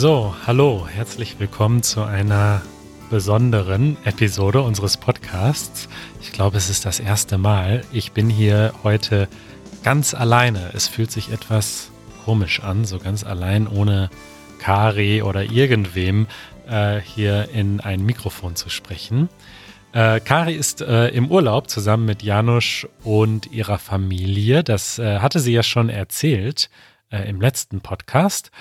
So, 0.00 0.32
hallo, 0.46 0.86
herzlich 0.86 1.40
willkommen 1.40 1.82
zu 1.82 2.04
einer 2.04 2.62
besonderen 3.10 3.96
Episode 4.04 4.62
unseres 4.62 4.96
Podcasts. 4.96 5.88
Ich 6.20 6.30
glaube, 6.30 6.56
es 6.56 6.70
ist 6.70 6.86
das 6.86 7.00
erste 7.00 7.36
Mal. 7.36 7.82
Ich 7.90 8.12
bin 8.12 8.30
hier 8.30 8.74
heute 8.84 9.26
ganz 9.82 10.14
alleine. 10.14 10.70
Es 10.72 10.86
fühlt 10.86 11.10
sich 11.10 11.32
etwas 11.32 11.90
komisch 12.24 12.62
an, 12.62 12.84
so 12.84 13.00
ganz 13.00 13.24
allein 13.24 13.66
ohne 13.66 14.08
Kari 14.60 15.22
oder 15.22 15.42
irgendwem 15.42 16.28
äh, 16.68 17.00
hier 17.00 17.48
in 17.52 17.80
ein 17.80 18.06
Mikrofon 18.06 18.54
zu 18.54 18.68
sprechen. 18.68 19.28
Äh, 19.90 20.20
Kari 20.20 20.54
ist 20.54 20.80
äh, 20.80 21.08
im 21.08 21.28
Urlaub 21.28 21.68
zusammen 21.68 22.04
mit 22.04 22.22
Janusz 22.22 22.86
und 23.02 23.50
ihrer 23.50 23.78
Familie. 23.78 24.62
Das 24.62 25.00
äh, 25.00 25.18
hatte 25.18 25.40
sie 25.40 25.54
ja 25.54 25.64
schon 25.64 25.88
erzählt 25.88 26.70
äh, 27.10 27.28
im 27.28 27.40
letzten 27.40 27.80
Podcast. 27.80 28.52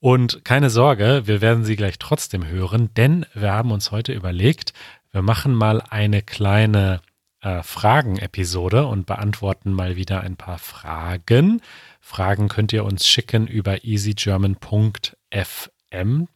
Und 0.00 0.44
keine 0.44 0.70
Sorge, 0.70 1.22
wir 1.24 1.40
werden 1.40 1.64
sie 1.64 1.76
gleich 1.76 1.98
trotzdem 1.98 2.46
hören, 2.46 2.90
denn 2.94 3.26
wir 3.34 3.52
haben 3.52 3.72
uns 3.72 3.90
heute 3.90 4.12
überlegt, 4.12 4.72
wir 5.10 5.22
machen 5.22 5.54
mal 5.54 5.80
eine 5.80 6.22
kleine 6.22 7.00
äh, 7.40 7.62
Fragen-Episode 7.62 8.86
und 8.86 9.06
beantworten 9.06 9.72
mal 9.72 9.96
wieder 9.96 10.20
ein 10.20 10.36
paar 10.36 10.58
Fragen. 10.58 11.62
Fragen 12.00 12.48
könnt 12.48 12.72
ihr 12.72 12.84
uns 12.84 13.06
schicken 13.06 13.46
über 13.46 13.84
easygerman.fm. 13.84 16.28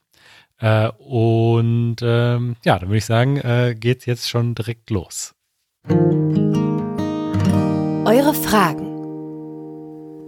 Äh, 0.58 0.88
und 0.98 1.96
ähm, 2.02 2.56
ja, 2.64 2.78
dann 2.78 2.88
würde 2.88 2.98
ich 2.98 3.06
sagen, 3.06 3.38
äh, 3.38 3.74
geht's 3.78 4.06
jetzt 4.06 4.28
schon 4.28 4.54
direkt 4.54 4.90
los. 4.90 5.34
Eure 8.04 8.34
Fragen. 8.34 8.89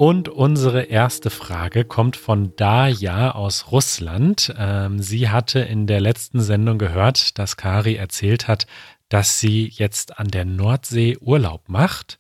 Und 0.03 0.28
unsere 0.28 0.83
erste 0.83 1.31
Frage 1.31 1.84
kommt 1.84 2.17
von 2.17 2.56
Daya 2.56 3.31
aus 3.31 3.70
Russland. 3.70 4.53
Ähm, 4.59 5.00
sie 5.00 5.28
hatte 5.28 5.61
in 5.61 5.86
der 5.86 6.00
letzten 6.00 6.41
Sendung 6.41 6.77
gehört, 6.78 7.39
dass 7.39 7.56
Kari 7.56 7.94
erzählt 7.94 8.48
hat, 8.48 8.67
dass 9.09 9.39
sie 9.39 9.69
jetzt 9.69 10.19
an 10.19 10.27
der 10.27 10.44
Nordsee 10.44 11.19
Urlaub 11.20 11.69
macht 11.69 12.19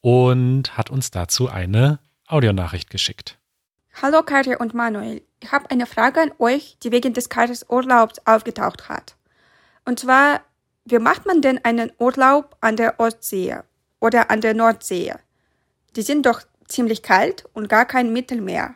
und 0.00 0.78
hat 0.78 0.88
uns 0.88 1.10
dazu 1.10 1.50
eine 1.50 1.98
Audionachricht 2.26 2.88
geschickt. 2.88 3.38
Hallo 4.00 4.22
Kari 4.22 4.56
und 4.56 4.72
Manuel, 4.72 5.20
ich 5.40 5.52
habe 5.52 5.70
eine 5.70 5.84
Frage 5.84 6.22
an 6.22 6.32
euch, 6.38 6.78
die 6.82 6.90
wegen 6.90 7.12
des 7.12 7.28
Karis 7.28 7.66
Urlaubs 7.68 8.18
aufgetaucht 8.24 8.88
hat. 8.88 9.14
Und 9.84 10.00
zwar, 10.00 10.40
wie 10.86 10.98
macht 10.98 11.26
man 11.26 11.42
denn 11.42 11.62
einen 11.66 11.92
Urlaub 11.98 12.56
an 12.62 12.76
der 12.76 12.98
Ostsee 12.98 13.56
oder 14.00 14.30
an 14.30 14.40
der 14.40 14.54
Nordsee? 14.54 15.12
Die 15.96 16.02
sind 16.02 16.24
doch 16.24 16.40
ziemlich 16.70 17.02
kalt 17.02 17.44
und 17.52 17.68
gar 17.68 17.84
kein 17.84 18.12
Mittelmeer. 18.12 18.74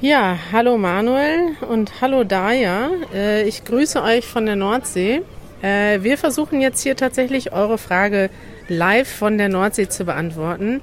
Ja, 0.00 0.38
hallo 0.52 0.78
Manuel 0.78 1.56
und 1.68 2.00
hallo 2.00 2.22
Daya. 2.22 2.90
Äh, 3.12 3.48
ich 3.48 3.64
grüße 3.64 4.00
euch 4.00 4.24
von 4.26 4.46
der 4.46 4.54
Nordsee. 4.54 5.22
Äh, 5.60 6.02
wir 6.02 6.16
versuchen 6.16 6.60
jetzt 6.60 6.82
hier 6.82 6.94
tatsächlich 6.94 7.52
eure 7.52 7.78
Frage 7.78 8.30
live 8.68 9.10
von 9.10 9.38
der 9.38 9.48
Nordsee 9.48 9.88
zu 9.88 10.04
beantworten. 10.04 10.80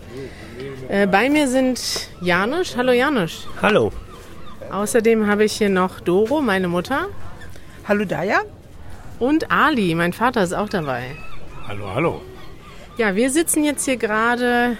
Äh, 0.89 1.08
bei 1.08 1.30
mir 1.30 1.48
sind 1.48 2.10
Janusz. 2.20 2.76
Hallo 2.76 2.92
Janusz. 2.92 3.48
Hallo. 3.62 3.94
Außerdem 4.70 5.28
habe 5.28 5.45
ich 5.45 5.54
hier 5.54 5.70
noch 5.70 6.02
Doro, 6.02 6.42
meine 6.42 6.67
Mutter. 6.67 7.08
Hallo 7.88 8.04
Daya. 8.04 8.42
Und 9.20 9.50
Ali, 9.50 9.95
mein 9.95 10.12
Vater 10.12 10.44
ist 10.44 10.54
auch 10.54 10.67
dabei. 10.67 11.04
Hallo, 11.70 11.89
hallo. 11.94 12.22
Ja, 12.98 13.14
wir 13.14 13.30
sitzen 13.30 13.66
jetzt 13.66 13.83
hier 13.83 13.98
gerade 13.98 14.78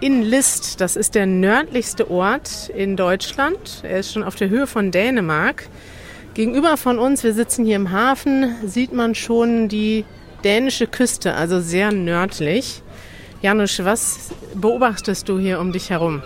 in 0.00 0.22
List. 0.22 0.80
Das 0.80 0.94
ist 0.94 1.16
der 1.16 1.26
nördlichste 1.26 2.08
Ort 2.08 2.68
in 2.68 2.96
Deutschland. 2.96 3.82
Er 3.82 3.98
ist 3.98 4.12
schon 4.12 4.22
auf 4.22 4.36
der 4.36 4.48
Höhe 4.50 4.68
von 4.68 4.92
Dänemark. 4.92 5.68
Gegenüber 6.34 6.76
von 6.76 7.00
uns, 7.00 7.24
wir 7.24 7.34
sitzen 7.34 7.64
hier 7.64 7.74
im 7.74 7.90
Hafen, 7.90 8.54
sieht 8.64 8.92
man 8.92 9.16
schon 9.16 9.68
die 9.68 10.04
dänische 10.44 10.86
Küste, 10.86 11.34
also 11.34 11.60
sehr 11.60 11.90
nördlich. 11.90 12.82
Janusz, 13.42 13.80
was 13.82 14.30
beobachtest 14.54 15.28
du 15.28 15.40
hier 15.40 15.58
um 15.58 15.72
dich 15.72 15.90
herum? 15.90 16.22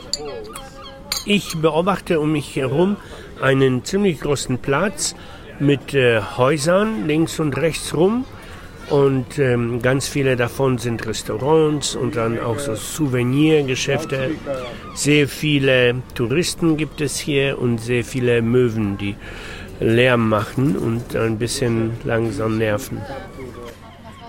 Ich 1.25 1.57
beobachte 1.57 2.21
um 2.21 2.33
mich 2.33 2.55
herum 2.55 2.97
einen 3.41 3.83
ziemlich 3.83 4.21
großen 4.21 4.59
Platz 4.59 5.15
mit 5.59 5.95
äh, 5.95 6.21
Häusern 6.21 7.07
links 7.07 7.41
und 7.41 7.57
rechts 7.57 7.95
rum. 7.95 8.27
Und 8.89 9.39
ähm, 9.39 9.83
ganz 9.83 10.07
viele 10.07 10.37
davon 10.37 10.79
sind 10.79 11.07
Restaurants 11.07 11.97
und 11.97 12.15
dann 12.15 12.39
auch 12.39 12.59
so 12.59 12.77
Souvenirgeschäfte. 12.77 14.31
Sehr 14.95 15.27
viele 15.27 15.97
Touristen 16.15 16.77
gibt 16.77 17.01
es 17.01 17.19
hier 17.19 17.59
und 17.59 17.79
sehr 17.79 18.05
viele 18.05 18.43
Möwen, 18.43 18.97
die 18.97 19.17
Lärm 19.81 20.29
machen 20.29 20.77
und 20.77 21.17
ein 21.17 21.39
bisschen 21.39 21.93
langsam 22.05 22.59
nerven. 22.59 23.03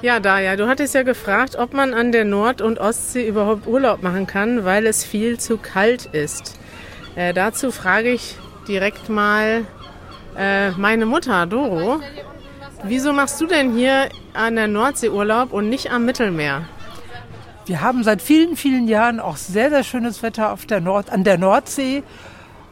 Ja, 0.01 0.19
Daya, 0.19 0.56
du 0.56 0.68
hattest 0.68 0.94
ja 0.94 1.03
gefragt, 1.03 1.56
ob 1.56 1.74
man 1.74 1.94
an 1.94 2.12
der 2.12 2.25
Nord- 2.25 2.62
und 2.62 2.79
Ostsee 2.79 3.28
überhaupt 3.28 3.68
Urlaub 3.68 4.03
machen 4.03 4.28
kann, 4.28 4.63
weil 4.63 4.85
es 4.85 5.03
viel 5.03 5.39
zu 5.39 5.57
kalt 5.57 6.06
ist. 6.06 6.59
Äh, 7.16 7.34
dazu 7.34 7.72
frage 7.72 8.12
ich 8.12 8.35
direkt 8.68 9.09
mal 9.09 9.66
äh, 10.38 10.72
meine 10.72 11.07
Mutter, 11.07 11.47
Doro. 11.47 12.00
Wieso 12.83 13.11
machst 13.11 13.41
du 13.41 13.47
denn 13.47 13.73
hier 13.75 14.09
an 14.33 14.55
der 14.55 14.67
Nordsee 14.67 15.09
Urlaub 15.09 15.51
und 15.51 15.69
nicht 15.69 15.91
am 15.91 16.05
Mittelmeer? 16.05 16.65
Wir 17.65 17.81
haben 17.81 18.03
seit 18.03 18.21
vielen, 18.21 18.55
vielen 18.55 18.88
Jahren 18.88 19.19
auch 19.19 19.35
sehr, 19.35 19.69
sehr 19.69 19.83
schönes 19.83 20.23
Wetter 20.23 20.53
auf 20.53 20.65
der 20.65 20.79
Nord 20.79 21.09
an 21.09 21.23
der 21.23 21.38
Nordsee. 21.38 22.03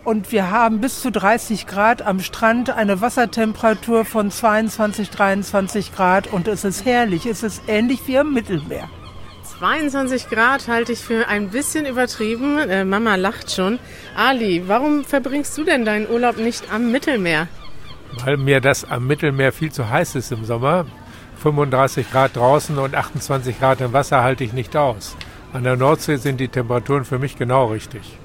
Und 0.05 0.31
wir 0.31 0.51
haben 0.51 0.79
bis 0.81 1.01
zu 1.01 1.11
30 1.11 1.65
Grad 1.65 2.03
am 2.03 2.19
Strand, 2.19 2.69
eine 2.69 3.01
Wassertemperatur 3.01 4.05
von 4.05 4.29
22, 4.29 5.09
23 5.09 5.93
Grad 5.93 6.31
und 6.31 6.47
es 6.47 6.63
ist 6.63 6.85
herrlich. 6.85 7.25
Es 7.25 7.41
ist 7.41 7.63
ähnlich 7.67 8.01
wie 8.05 8.19
am 8.19 8.31
Mittelmeer. 8.31 8.87
22 9.59 10.29
Grad 10.29 10.67
halte 10.67 10.91
ich 10.91 10.99
für 10.99 11.27
ein 11.27 11.49
bisschen 11.49 11.87
übertrieben. 11.87 12.59
Äh, 12.59 12.85
Mama 12.85 13.15
lacht 13.15 13.51
schon. 13.51 13.79
Ali, 14.15 14.63
warum 14.67 15.03
verbringst 15.03 15.57
du 15.57 15.63
denn 15.63 15.85
deinen 15.85 16.07
Urlaub 16.09 16.37
nicht 16.37 16.71
am 16.71 16.91
Mittelmeer? 16.91 17.47
Weil 18.23 18.37
mir 18.37 18.61
das 18.61 18.85
am 18.85 19.07
Mittelmeer 19.07 19.51
viel 19.51 19.71
zu 19.71 19.89
heiß 19.89 20.15
ist 20.15 20.31
im 20.31 20.45
Sommer. 20.45 20.85
35 21.41 22.11
Grad 22.11 22.35
draußen 22.35 22.77
und 22.77 22.95
28 22.95 23.59
Grad 23.59 23.81
im 23.81 23.93
Wasser 23.93 24.23
halte 24.23 24.43
ich 24.43 24.53
nicht 24.53 24.75
aus. 24.75 25.15
An 25.53 25.63
der 25.63 25.75
Nordsee 25.75 26.17
sind 26.17 26.39
die 26.39 26.47
Temperaturen 26.47 27.05
für 27.05 27.19
mich 27.19 27.37
genau 27.37 27.67
richtig. 27.67 28.17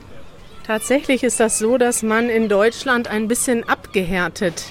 Tatsächlich 0.66 1.24
ist 1.24 1.40
das 1.40 1.58
so, 1.58 1.78
dass 1.78 2.02
man 2.02 2.28
in 2.28 2.48
Deutschland 2.48 3.08
ein 3.08 3.28
bisschen 3.28 3.68
abgehärtet 3.68 4.64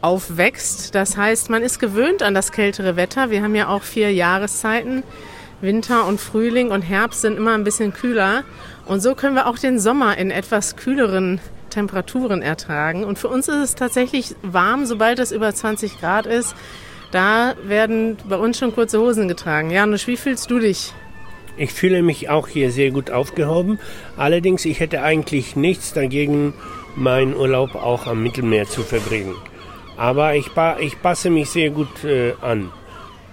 aufwächst. 0.00 0.94
Das 0.94 1.16
heißt, 1.16 1.50
man 1.50 1.62
ist 1.62 1.78
gewöhnt 1.78 2.22
an 2.22 2.34
das 2.34 2.52
kältere 2.52 2.96
Wetter. 2.96 3.30
Wir 3.30 3.42
haben 3.42 3.54
ja 3.54 3.68
auch 3.68 3.82
vier 3.82 4.12
Jahreszeiten. 4.12 5.02
Winter 5.60 6.06
und 6.06 6.20
Frühling 6.20 6.70
und 6.70 6.82
Herbst 6.82 7.22
sind 7.22 7.36
immer 7.36 7.54
ein 7.54 7.64
bisschen 7.64 7.92
kühler. 7.92 8.44
Und 8.84 9.00
so 9.00 9.14
können 9.14 9.34
wir 9.34 9.46
auch 9.46 9.58
den 9.58 9.78
Sommer 9.78 10.18
in 10.18 10.30
etwas 10.30 10.76
kühleren 10.76 11.40
Temperaturen 11.76 12.40
ertragen. 12.40 13.04
Und 13.04 13.18
für 13.18 13.28
uns 13.28 13.48
ist 13.48 13.56
es 13.56 13.74
tatsächlich 13.74 14.34
warm, 14.40 14.86
sobald 14.86 15.18
es 15.18 15.30
über 15.30 15.54
20 15.54 16.00
Grad 16.00 16.24
ist. 16.24 16.56
Da 17.10 17.54
werden 17.64 18.16
bei 18.26 18.36
uns 18.36 18.58
schon 18.58 18.74
kurze 18.74 18.98
Hosen 18.98 19.28
getragen. 19.28 19.70
Janusz, 19.70 20.06
wie 20.06 20.16
fühlst 20.16 20.50
du 20.50 20.58
dich? 20.58 20.94
Ich 21.58 21.74
fühle 21.74 22.02
mich 22.02 22.30
auch 22.30 22.48
hier 22.48 22.70
sehr 22.70 22.90
gut 22.90 23.10
aufgehoben. 23.10 23.78
Allerdings, 24.16 24.64
ich 24.64 24.80
hätte 24.80 25.02
eigentlich 25.02 25.54
nichts 25.54 25.92
dagegen, 25.92 26.54
meinen 26.96 27.36
Urlaub 27.36 27.74
auch 27.74 28.06
am 28.06 28.22
Mittelmeer 28.22 28.66
zu 28.66 28.82
verbringen. 28.82 29.34
Aber 29.98 30.34
ich, 30.34 30.50
ich 30.80 31.02
passe 31.02 31.28
mich 31.28 31.50
sehr 31.50 31.68
gut 31.68 32.04
äh, 32.04 32.32
an. 32.40 32.72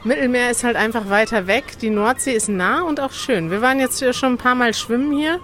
Mittelmeer 0.04 0.52
ist 0.52 0.66
halt 0.66 0.76
einfach 0.76 1.10
weiter 1.10 1.48
weg. 1.48 1.64
Die 1.82 1.90
Nordsee 1.90 2.34
ist 2.34 2.50
nah 2.50 2.82
und 2.82 3.00
auch 3.00 3.14
schön. 3.14 3.52
Wir 3.52 3.62
waren 3.62 3.80
jetzt 3.80 4.04
schon 4.14 4.34
ein 4.34 4.38
paar 4.38 4.56
Mal 4.56 4.74
schwimmen 4.74 5.18
hier. 5.18 5.40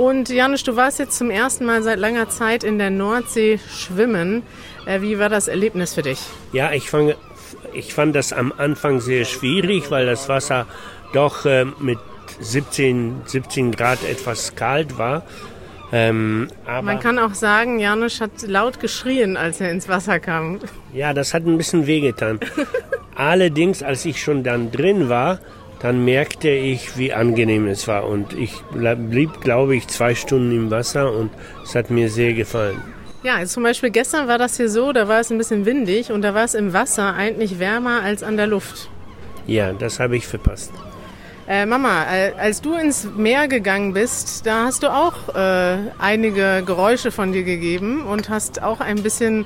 Und 0.00 0.30
Janusz, 0.30 0.62
du 0.62 0.76
warst 0.76 0.98
jetzt 0.98 1.18
zum 1.18 1.28
ersten 1.28 1.66
Mal 1.66 1.82
seit 1.82 1.98
langer 1.98 2.30
Zeit 2.30 2.64
in 2.64 2.78
der 2.78 2.88
Nordsee 2.88 3.60
schwimmen. 3.70 4.42
Äh, 4.86 5.02
wie 5.02 5.18
war 5.18 5.28
das 5.28 5.46
Erlebnis 5.46 5.92
für 5.92 6.00
dich? 6.00 6.18
Ja, 6.54 6.72
ich, 6.72 6.88
fang, 6.88 7.12
ich 7.74 7.92
fand 7.92 8.16
das 8.16 8.32
am 8.32 8.50
Anfang 8.56 9.00
sehr 9.00 9.26
schwierig, 9.26 9.90
weil 9.90 10.06
das 10.06 10.26
Wasser 10.30 10.64
doch 11.12 11.44
äh, 11.44 11.66
mit 11.80 11.98
17, 12.40 13.24
17 13.26 13.72
Grad 13.72 14.02
etwas 14.02 14.54
kalt 14.54 14.96
war. 14.96 15.22
Ähm, 15.92 16.48
Man 16.80 16.98
kann 17.00 17.18
auch 17.18 17.34
sagen, 17.34 17.78
Janusz 17.78 18.22
hat 18.22 18.30
laut 18.46 18.80
geschrien, 18.80 19.36
als 19.36 19.60
er 19.60 19.70
ins 19.70 19.86
Wasser 19.86 20.18
kam. 20.18 20.60
Ja, 20.94 21.12
das 21.12 21.34
hat 21.34 21.44
ein 21.44 21.58
bisschen 21.58 21.86
wehgetan. 21.86 22.40
Allerdings, 23.16 23.82
als 23.82 24.06
ich 24.06 24.22
schon 24.22 24.44
dann 24.44 24.70
drin 24.72 25.10
war, 25.10 25.40
dann 25.80 26.04
merkte 26.04 26.50
ich, 26.50 26.96
wie 26.96 27.12
angenehm 27.12 27.66
es 27.66 27.88
war. 27.88 28.06
Und 28.06 28.32
ich 28.34 28.62
blieb, 28.70 29.40
glaube 29.40 29.76
ich, 29.76 29.88
zwei 29.88 30.14
Stunden 30.14 30.52
im 30.52 30.70
Wasser 30.70 31.12
und 31.12 31.30
es 31.64 31.74
hat 31.74 31.90
mir 31.90 32.10
sehr 32.10 32.34
gefallen. 32.34 32.80
Ja, 33.22 33.36
also 33.36 33.54
zum 33.54 33.64
Beispiel 33.64 33.90
gestern 33.90 34.28
war 34.28 34.38
das 34.38 34.56
hier 34.56 34.70
so, 34.70 34.92
da 34.92 35.08
war 35.08 35.20
es 35.20 35.30
ein 35.30 35.38
bisschen 35.38 35.66
windig 35.66 36.10
und 36.10 36.22
da 36.22 36.34
war 36.34 36.44
es 36.44 36.54
im 36.54 36.72
Wasser 36.72 37.14
eigentlich 37.14 37.58
wärmer 37.58 38.02
als 38.02 38.22
an 38.22 38.36
der 38.36 38.46
Luft. 38.46 38.88
Ja, 39.46 39.72
das 39.72 40.00
habe 40.00 40.16
ich 40.16 40.26
verpasst. 40.26 40.72
Äh, 41.48 41.66
Mama, 41.66 42.04
äh, 42.10 42.32
als 42.38 42.60
du 42.60 42.74
ins 42.74 43.08
Meer 43.16 43.48
gegangen 43.48 43.92
bist, 43.92 44.46
da 44.46 44.66
hast 44.66 44.84
du 44.84 44.88
auch 44.88 45.34
äh, 45.34 45.78
einige 45.98 46.62
Geräusche 46.64 47.10
von 47.10 47.32
dir 47.32 47.42
gegeben 47.42 48.06
und 48.06 48.28
hast 48.28 48.62
auch 48.62 48.80
ein 48.80 49.02
bisschen 49.02 49.44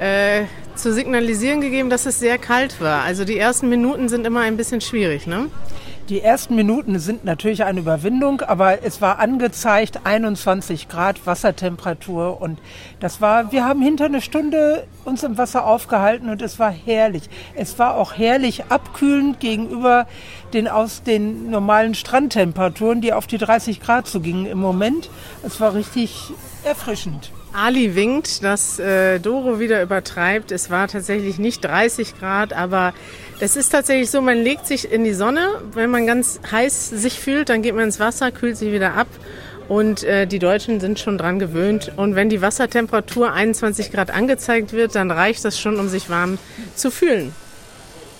äh, 0.00 0.44
zu 0.76 0.92
signalisieren 0.92 1.60
gegeben, 1.60 1.90
dass 1.90 2.06
es 2.06 2.18
sehr 2.18 2.38
kalt 2.38 2.80
war. 2.80 3.02
Also 3.02 3.24
die 3.24 3.38
ersten 3.38 3.68
Minuten 3.68 4.08
sind 4.08 4.26
immer 4.26 4.40
ein 4.40 4.56
bisschen 4.56 4.80
schwierig, 4.80 5.26
ne? 5.26 5.48
Die 6.08 6.20
ersten 6.20 6.54
Minuten 6.54 7.00
sind 7.00 7.24
natürlich 7.24 7.64
eine 7.64 7.80
Überwindung, 7.80 8.40
aber 8.40 8.84
es 8.84 9.00
war 9.00 9.18
angezeigt 9.18 9.98
21 10.04 10.86
Grad 10.88 11.26
Wassertemperatur 11.26 12.40
und 12.40 12.60
das 13.00 13.20
war, 13.20 13.50
wir 13.50 13.64
haben 13.64 13.82
hinter 13.82 14.04
eine 14.04 14.20
Stunde 14.20 14.86
uns 15.04 15.24
im 15.24 15.36
Wasser 15.36 15.66
aufgehalten 15.66 16.30
und 16.30 16.42
es 16.42 16.60
war 16.60 16.70
herrlich. 16.70 17.24
Es 17.56 17.80
war 17.80 17.96
auch 17.96 18.16
herrlich 18.16 18.66
abkühlend 18.68 19.40
gegenüber 19.40 20.06
den 20.52 20.68
aus 20.68 21.02
den 21.02 21.50
normalen 21.50 21.94
Strandtemperaturen, 21.94 23.00
die 23.00 23.12
auf 23.12 23.26
die 23.26 23.38
30 23.38 23.80
Grad 23.80 24.06
zugingen 24.06 24.46
im 24.46 24.58
Moment. 24.58 25.10
Es 25.42 25.60
war 25.60 25.74
richtig 25.74 26.30
erfrischend. 26.62 27.32
Ali 27.56 27.94
winkt, 27.94 28.44
dass 28.44 28.78
äh, 28.78 29.18
Doro 29.18 29.58
wieder 29.58 29.82
übertreibt. 29.82 30.52
Es 30.52 30.70
war 30.70 30.88
tatsächlich 30.88 31.38
nicht 31.38 31.64
30 31.64 32.18
Grad, 32.18 32.52
aber 32.52 32.92
das 33.40 33.56
ist 33.56 33.70
tatsächlich 33.70 34.10
so, 34.10 34.20
man 34.20 34.36
legt 34.36 34.66
sich 34.66 34.92
in 34.92 35.04
die 35.04 35.14
Sonne. 35.14 35.62
Wenn 35.72 35.90
man 35.90 36.06
ganz 36.06 36.38
heiß 36.50 36.90
sich 36.90 37.18
fühlt, 37.18 37.48
dann 37.48 37.62
geht 37.62 37.74
man 37.74 37.84
ins 37.84 37.98
Wasser, 37.98 38.30
kühlt 38.30 38.56
sich 38.56 38.72
wieder 38.72 38.94
ab. 38.94 39.08
Und 39.68 40.04
äh, 40.04 40.26
die 40.26 40.38
Deutschen 40.38 40.80
sind 40.80 40.98
schon 40.98 41.18
dran 41.18 41.38
gewöhnt. 41.38 41.92
Und 41.96 42.14
wenn 42.14 42.28
die 42.28 42.42
Wassertemperatur 42.42 43.32
21 43.32 43.90
Grad 43.90 44.10
angezeigt 44.10 44.72
wird, 44.72 44.94
dann 44.94 45.10
reicht 45.10 45.44
das 45.44 45.58
schon, 45.58 45.80
um 45.80 45.88
sich 45.88 46.08
warm 46.10 46.38
zu 46.74 46.90
fühlen. 46.90 47.32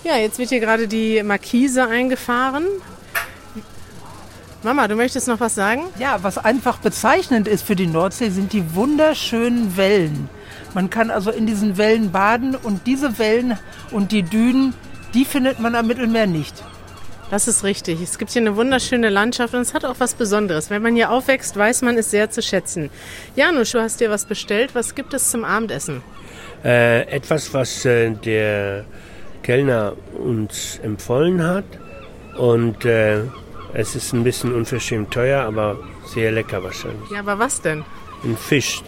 Ja, 0.03 0.17
jetzt 0.17 0.39
wird 0.39 0.49
hier 0.49 0.59
gerade 0.59 0.87
die 0.87 1.21
Markise 1.23 1.87
eingefahren. 1.87 2.65
Mama, 4.63 4.87
du 4.87 4.95
möchtest 4.95 5.27
noch 5.27 5.39
was 5.39 5.53
sagen? 5.53 5.83
Ja, 5.99 6.19
was 6.23 6.39
einfach 6.39 6.77
bezeichnend 6.79 7.47
ist 7.47 7.65
für 7.65 7.75
die 7.75 7.85
Nordsee, 7.85 8.29
sind 8.29 8.53
die 8.53 8.73
wunderschönen 8.73 9.77
Wellen. 9.77 10.29
Man 10.73 10.89
kann 10.89 11.11
also 11.11 11.31
in 11.31 11.45
diesen 11.45 11.77
Wellen 11.77 12.11
baden 12.11 12.55
und 12.55 12.87
diese 12.87 13.19
Wellen 13.19 13.57
und 13.91 14.11
die 14.11 14.23
Dünen, 14.23 14.73
die 15.13 15.25
findet 15.25 15.59
man 15.59 15.75
am 15.75 15.87
Mittelmeer 15.87 16.25
nicht. 16.25 16.63
Das 17.29 17.47
ist 17.47 17.63
richtig. 17.63 18.01
Es 18.01 18.17
gibt 18.17 18.31
hier 18.31 18.41
eine 18.41 18.55
wunderschöne 18.55 19.09
Landschaft 19.09 19.53
und 19.53 19.61
es 19.61 19.73
hat 19.73 19.85
auch 19.85 19.95
was 19.99 20.15
Besonderes. 20.15 20.69
Wenn 20.69 20.81
man 20.81 20.95
hier 20.95 21.11
aufwächst, 21.11 21.55
weiß 21.55 21.81
man 21.81 21.97
es 21.97 22.09
sehr 22.09 22.29
zu 22.29 22.41
schätzen. 22.41 22.89
Janusz, 23.35 23.71
du 23.71 23.81
hast 23.81 23.99
dir 23.99 24.09
was 24.09 24.25
bestellt. 24.25 24.73
Was 24.73 24.95
gibt 24.95 25.13
es 25.13 25.29
zum 25.29 25.43
Abendessen? 25.43 26.01
Äh, 26.63 27.01
etwas, 27.09 27.53
was 27.53 27.85
äh, 27.85 28.11
der 28.11 28.85
Kellner 29.43 29.93
uns 30.17 30.79
empfohlen 30.81 31.43
hat. 31.43 31.65
Und 32.37 32.85
äh, 32.85 33.23
es 33.77 33.95
ist 33.95 34.11
ein 34.11 34.23
bisschen 34.23 34.55
unverschämt 34.55 35.11
teuer, 35.13 35.43
aber 35.43 35.77
sehr 36.03 36.31
lecker 36.31 36.63
wahrscheinlich. 36.63 37.11
Ja, 37.11 37.19
aber 37.19 37.37
was 37.37 37.61
denn? 37.61 37.85
Ein 38.23 38.35
Fisch. 38.35 38.81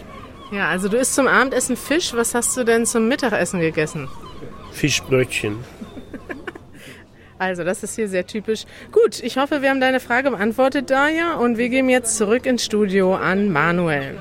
Ja, 0.50 0.68
also 0.68 0.88
du 0.88 0.96
isst 0.96 1.14
zum 1.14 1.28
Abendessen 1.28 1.76
Fisch. 1.76 2.12
Was 2.12 2.34
hast 2.34 2.56
du 2.56 2.64
denn 2.64 2.84
zum 2.86 3.06
Mittagessen 3.06 3.60
gegessen? 3.60 4.08
Fischbrötchen. 4.72 5.58
Also, 7.38 7.64
das 7.64 7.82
ist 7.82 7.96
hier 7.96 8.06
sehr 8.06 8.26
typisch. 8.26 8.66
Gut, 8.92 9.22
ich 9.22 9.38
hoffe, 9.38 9.62
wir 9.62 9.70
haben 9.70 9.80
deine 9.80 9.98
Frage 9.98 10.30
beantwortet, 10.30 10.90
Daya, 10.90 11.36
und 11.36 11.56
wir 11.56 11.70
gehen 11.70 11.88
jetzt 11.88 12.18
zurück 12.18 12.44
ins 12.44 12.62
Studio 12.62 13.14
an 13.14 13.50
Manuel. 13.50 14.18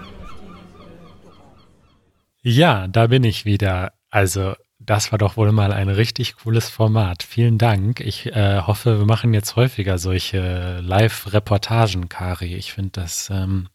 Ja, 2.42 2.88
da 2.88 3.08
bin 3.08 3.26
ich 3.26 3.44
wieder. 3.44 3.92
Also, 4.10 4.54
das 4.80 5.12
war 5.12 5.20
doch 5.20 5.36
wohl 5.36 5.52
mal 5.52 5.74
ein 5.74 5.90
richtig 5.90 6.38
cooles 6.38 6.70
Format. 6.70 7.24
Vielen 7.24 7.58
Dank. 7.58 8.00
Ich 8.00 8.28
äh, 8.28 8.62
hoffe, 8.62 8.98
wir 9.00 9.06
machen 9.06 9.34
jetzt 9.34 9.56
häufiger 9.58 9.98
solche 9.98 10.80
Live-Reportagen, 10.80 12.08
Kari. 12.08 12.56
Ich 12.56 12.74
finde, 12.74 12.92
das, 12.94 13.30
ähm, 13.30 13.68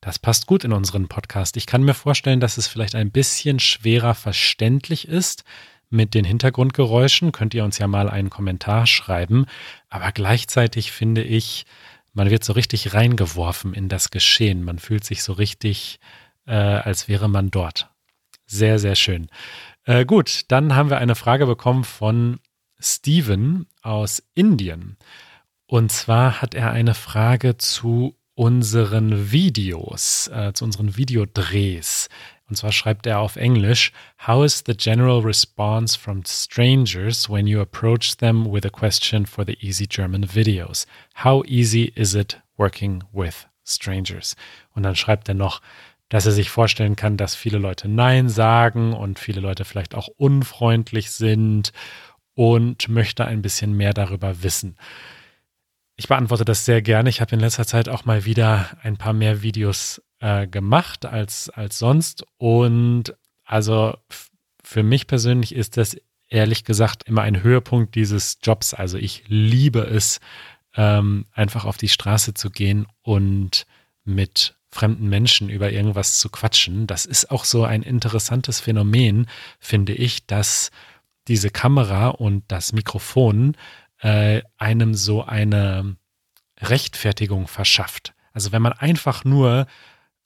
das 0.00 0.18
passt 0.18 0.46
gut 0.46 0.64
in 0.64 0.72
unseren 0.72 1.06
Podcast. 1.06 1.56
Ich 1.56 1.66
kann 1.66 1.84
mir 1.84 1.94
vorstellen, 1.94 2.40
dass 2.40 2.58
es 2.58 2.66
vielleicht 2.66 2.96
ein 2.96 3.12
bisschen 3.12 3.60
schwerer 3.60 4.14
verständlich 4.14 5.06
ist 5.06 5.44
mit 5.88 6.14
den 6.14 6.24
Hintergrundgeräuschen. 6.24 7.30
Könnt 7.30 7.54
ihr 7.54 7.64
uns 7.64 7.78
ja 7.78 7.86
mal 7.86 8.10
einen 8.10 8.30
Kommentar 8.30 8.88
schreiben. 8.88 9.46
Aber 9.88 10.10
gleichzeitig 10.10 10.90
finde 10.90 11.22
ich, 11.22 11.64
man 12.12 12.28
wird 12.28 12.42
so 12.42 12.54
richtig 12.54 12.92
reingeworfen 12.92 13.72
in 13.72 13.88
das 13.88 14.10
Geschehen. 14.10 14.64
Man 14.64 14.80
fühlt 14.80 15.04
sich 15.04 15.22
so 15.22 15.32
richtig, 15.32 16.00
äh, 16.46 16.54
als 16.54 17.06
wäre 17.06 17.28
man 17.28 17.52
dort. 17.52 17.88
Sehr, 18.46 18.80
sehr 18.80 18.96
schön. 18.96 19.28
Äh, 19.90 20.04
gut, 20.04 20.42
dann 20.46 20.76
haben 20.76 20.88
wir 20.88 20.98
eine 20.98 21.16
Frage 21.16 21.46
bekommen 21.46 21.82
von 21.82 22.38
Steven 22.78 23.66
aus 23.82 24.22
Indien. 24.34 24.96
Und 25.66 25.90
zwar 25.90 26.40
hat 26.40 26.54
er 26.54 26.70
eine 26.70 26.94
Frage 26.94 27.56
zu 27.56 28.16
unseren 28.36 29.32
Videos, 29.32 30.28
äh, 30.28 30.52
zu 30.52 30.64
unseren 30.64 30.96
Videodrehs. 30.96 32.08
Und 32.48 32.54
zwar 32.54 32.70
schreibt 32.70 33.08
er 33.08 33.18
auf 33.18 33.34
Englisch, 33.34 33.90
How 34.28 34.44
is 34.44 34.62
the 34.64 34.76
general 34.76 35.22
response 35.22 35.98
from 35.98 36.22
strangers 36.24 37.28
when 37.28 37.48
you 37.48 37.60
approach 37.60 38.16
them 38.16 38.46
with 38.46 38.64
a 38.64 38.70
question 38.70 39.26
for 39.26 39.44
the 39.44 39.58
Easy 39.60 39.88
German 39.88 40.24
videos? 40.24 40.86
How 41.24 41.44
easy 41.46 41.92
is 41.96 42.14
it 42.14 42.40
working 42.56 43.02
with 43.12 43.48
strangers? 43.64 44.36
Und 44.72 44.84
dann 44.84 44.94
schreibt 44.94 45.28
er 45.28 45.34
noch, 45.34 45.60
dass 46.10 46.26
er 46.26 46.32
sich 46.32 46.50
vorstellen 46.50 46.96
kann, 46.96 47.16
dass 47.16 47.34
viele 47.34 47.58
Leute 47.58 47.88
Nein 47.88 48.28
sagen 48.28 48.92
und 48.92 49.18
viele 49.18 49.40
Leute 49.40 49.64
vielleicht 49.64 49.94
auch 49.94 50.08
unfreundlich 50.08 51.10
sind 51.12 51.72
und 52.34 52.88
möchte 52.88 53.24
ein 53.24 53.42
bisschen 53.42 53.74
mehr 53.74 53.94
darüber 53.94 54.42
wissen. 54.42 54.76
Ich 55.96 56.08
beantworte 56.08 56.44
das 56.44 56.64
sehr 56.64 56.82
gerne. 56.82 57.08
Ich 57.08 57.20
habe 57.20 57.34
in 57.34 57.40
letzter 57.40 57.66
Zeit 57.66 57.88
auch 57.88 58.04
mal 58.04 58.24
wieder 58.24 58.70
ein 58.82 58.96
paar 58.96 59.12
mehr 59.12 59.42
Videos 59.42 60.02
äh, 60.18 60.46
gemacht 60.46 61.06
als, 61.06 61.48
als 61.48 61.78
sonst. 61.78 62.24
Und 62.38 63.14
also 63.44 63.96
für 64.64 64.82
mich 64.82 65.06
persönlich 65.06 65.54
ist 65.54 65.76
das 65.76 65.96
ehrlich 66.28 66.64
gesagt 66.64 67.04
immer 67.04 67.22
ein 67.22 67.42
Höhepunkt 67.42 67.94
dieses 67.94 68.38
Jobs. 68.42 68.74
Also 68.74 68.98
ich 68.98 69.24
liebe 69.28 69.80
es, 69.80 70.20
ähm, 70.74 71.26
einfach 71.32 71.64
auf 71.64 71.76
die 71.76 71.88
Straße 71.88 72.34
zu 72.34 72.50
gehen 72.50 72.86
und 73.02 73.66
mit 74.04 74.56
fremden 74.70 75.08
Menschen 75.08 75.48
über 75.48 75.72
irgendwas 75.72 76.18
zu 76.18 76.28
quatschen. 76.28 76.86
Das 76.86 77.06
ist 77.06 77.30
auch 77.30 77.44
so 77.44 77.64
ein 77.64 77.82
interessantes 77.82 78.60
Phänomen, 78.60 79.26
finde 79.58 79.92
ich, 79.92 80.26
dass 80.26 80.70
diese 81.28 81.50
Kamera 81.50 82.08
und 82.08 82.44
das 82.48 82.72
Mikrofon 82.72 83.56
äh, 83.98 84.42
einem 84.58 84.94
so 84.94 85.24
eine 85.24 85.96
Rechtfertigung 86.60 87.48
verschafft. 87.48 88.14
Also 88.32 88.52
wenn 88.52 88.62
man 88.62 88.72
einfach 88.72 89.24
nur 89.24 89.66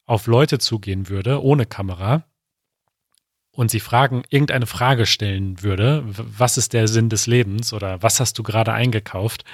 auf 0.07 0.27
Leute 0.27 0.59
zugehen 0.59 1.09
würde, 1.09 1.43
ohne 1.43 1.67
Kamera, 1.67 2.25
und 3.51 3.71
sie 3.71 3.81
fragen, 3.81 4.25
irgendeine 4.31 4.67
Frage 4.67 5.07
stellen 5.07 5.63
würde, 5.63 6.03
was 6.05 6.59
ist 6.59 6.73
der 6.73 6.89
Sinn 6.89 7.09
des 7.09 7.27
Lebens 7.27 7.73
oder 7.73 8.03
was 8.03 8.19
hast 8.19 8.37
du 8.39 8.43
gerade 8.43 8.73
eingekauft, 8.73 9.45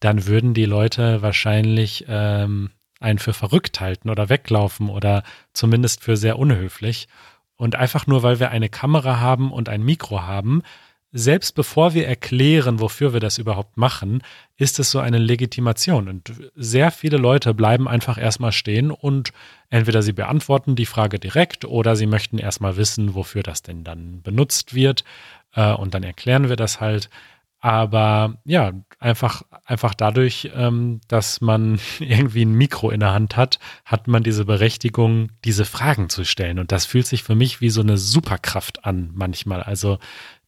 dann 0.00 0.26
würden 0.26 0.52
die 0.52 0.64
Leute 0.64 1.22
wahrscheinlich 1.22 2.06
ähm, 2.08 2.70
einen 3.00 3.18
für 3.18 3.32
verrückt 3.32 3.80
halten 3.80 4.10
oder 4.10 4.28
weglaufen 4.28 4.88
oder 4.88 5.22
zumindest 5.52 6.04
für 6.04 6.16
sehr 6.16 6.38
unhöflich. 6.38 7.08
Und 7.56 7.76
einfach 7.76 8.06
nur, 8.06 8.22
weil 8.22 8.40
wir 8.40 8.50
eine 8.50 8.68
Kamera 8.68 9.20
haben 9.20 9.52
und 9.52 9.68
ein 9.68 9.82
Mikro 9.82 10.22
haben, 10.22 10.62
selbst 11.12 11.56
bevor 11.56 11.92
wir 11.92 12.06
erklären, 12.06 12.78
wofür 12.78 13.12
wir 13.12 13.20
das 13.20 13.38
überhaupt 13.38 13.76
machen, 13.76 14.22
ist 14.56 14.78
es 14.78 14.92
so 14.92 15.00
eine 15.00 15.18
Legitimation. 15.18 16.08
Und 16.08 16.32
sehr 16.54 16.92
viele 16.92 17.16
Leute 17.16 17.52
bleiben 17.52 17.88
einfach 17.88 18.16
erstmal 18.16 18.52
stehen 18.52 18.92
und 18.92 19.32
entweder 19.70 20.02
sie 20.02 20.12
beantworten 20.12 20.76
die 20.76 20.86
Frage 20.86 21.18
direkt 21.18 21.64
oder 21.64 21.96
sie 21.96 22.06
möchten 22.06 22.38
erstmal 22.38 22.76
wissen, 22.76 23.14
wofür 23.14 23.42
das 23.42 23.62
denn 23.62 23.82
dann 23.82 24.22
benutzt 24.22 24.72
wird. 24.74 25.04
Äh, 25.54 25.72
und 25.72 25.94
dann 25.94 26.04
erklären 26.04 26.48
wir 26.48 26.56
das 26.56 26.80
halt. 26.80 27.10
Aber 27.60 28.38
ja, 28.44 28.72
einfach, 28.98 29.42
einfach 29.66 29.94
dadurch, 29.94 30.50
ähm, 30.54 31.00
dass 31.08 31.42
man 31.42 31.78
irgendwie 31.98 32.44
ein 32.44 32.54
Mikro 32.54 32.90
in 32.90 33.00
der 33.00 33.12
Hand 33.12 33.36
hat, 33.36 33.58
hat 33.84 34.08
man 34.08 34.22
diese 34.22 34.46
Berechtigung, 34.46 35.28
diese 35.44 35.66
Fragen 35.66 36.08
zu 36.08 36.24
stellen. 36.24 36.58
Und 36.58 36.72
das 36.72 36.86
fühlt 36.86 37.06
sich 37.06 37.22
für 37.22 37.34
mich 37.34 37.60
wie 37.60 37.70
so 37.70 37.82
eine 37.82 37.98
Superkraft 37.98 38.84
an 38.84 39.10
manchmal. 39.14 39.62
Also, 39.62 39.98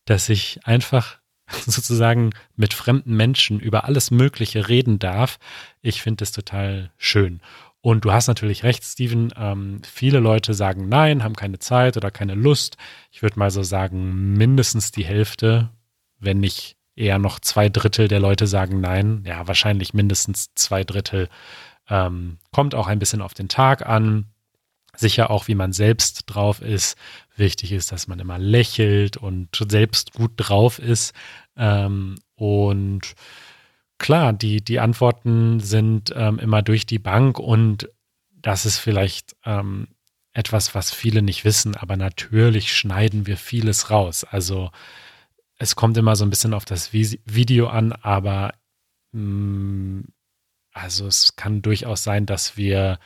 dass 0.06 0.28
ich 0.30 0.60
einfach 0.64 1.18
sozusagen 1.66 2.30
mit 2.56 2.72
fremden 2.72 3.14
Menschen 3.14 3.60
über 3.60 3.84
alles 3.84 4.10
Mögliche 4.10 4.68
reden 4.68 4.98
darf. 4.98 5.38
Ich 5.82 6.00
finde 6.00 6.22
das 6.22 6.32
total 6.32 6.92
schön. 6.96 7.40
Und 7.82 8.04
du 8.04 8.12
hast 8.12 8.28
natürlich 8.28 8.62
recht, 8.62 8.84
Steven. 8.84 9.34
Ähm, 9.36 9.82
viele 9.84 10.20
Leute 10.20 10.54
sagen 10.54 10.88
nein, 10.88 11.24
haben 11.24 11.34
keine 11.34 11.58
Zeit 11.58 11.96
oder 11.96 12.10
keine 12.10 12.36
Lust. 12.36 12.76
Ich 13.10 13.22
würde 13.22 13.38
mal 13.38 13.50
so 13.50 13.64
sagen, 13.64 14.34
mindestens 14.34 14.92
die 14.92 15.04
Hälfte, 15.04 15.68
wenn 16.20 16.38
nicht 16.38 16.76
eher 16.94 17.18
noch 17.18 17.40
zwei 17.40 17.68
Drittel 17.68 18.08
der 18.08 18.20
Leute 18.20 18.46
sagen 18.46 18.80
nein. 18.80 19.24
Ja, 19.26 19.46
wahrscheinlich 19.46 19.94
mindestens 19.94 20.54
zwei 20.54 20.84
Drittel. 20.84 21.28
Ähm, 21.88 22.38
kommt 22.52 22.74
auch 22.74 22.86
ein 22.86 22.98
bisschen 22.98 23.22
auf 23.22 23.34
den 23.34 23.48
Tag 23.48 23.86
an. 23.86 24.26
Sicher 24.94 25.30
auch, 25.30 25.48
wie 25.48 25.54
man 25.54 25.72
selbst 25.72 26.24
drauf 26.26 26.60
ist. 26.60 26.96
Wichtig 27.34 27.72
ist, 27.72 27.92
dass 27.92 28.08
man 28.08 28.20
immer 28.20 28.38
lächelt 28.38 29.16
und 29.16 29.48
selbst 29.70 30.12
gut 30.12 30.32
drauf 30.36 30.78
ist. 30.78 31.14
Ähm, 31.56 32.16
und 32.34 33.14
klar, 33.98 34.32
die, 34.32 34.62
die 34.62 34.80
Antworten 34.80 35.60
sind 35.60 36.12
ähm, 36.14 36.38
immer 36.38 36.62
durch 36.62 36.84
die 36.84 36.98
Bank 36.98 37.38
und 37.38 37.88
das 38.42 38.66
ist 38.66 38.78
vielleicht 38.78 39.36
ähm, 39.46 39.88
etwas, 40.32 40.74
was 40.74 40.92
viele 40.92 41.22
nicht 41.22 41.44
wissen, 41.44 41.76
aber 41.76 41.96
natürlich 41.96 42.76
schneiden 42.76 43.26
wir 43.26 43.36
vieles 43.36 43.90
raus. 43.90 44.24
Also 44.24 44.70
es 45.58 45.76
kommt 45.76 45.96
immer 45.96 46.16
so 46.16 46.24
ein 46.24 46.30
bisschen 46.30 46.54
auf 46.54 46.64
das 46.64 46.92
Video 46.92 47.68
an, 47.68 47.92
aber 47.92 48.54
mh, 49.12 49.20
mm, 49.20 50.04
also 50.72 51.06
es 51.06 51.36
kann 51.36 51.62
durchaus 51.62 52.02
sein, 52.02 52.26
dass 52.26 52.56
wir 52.56 52.98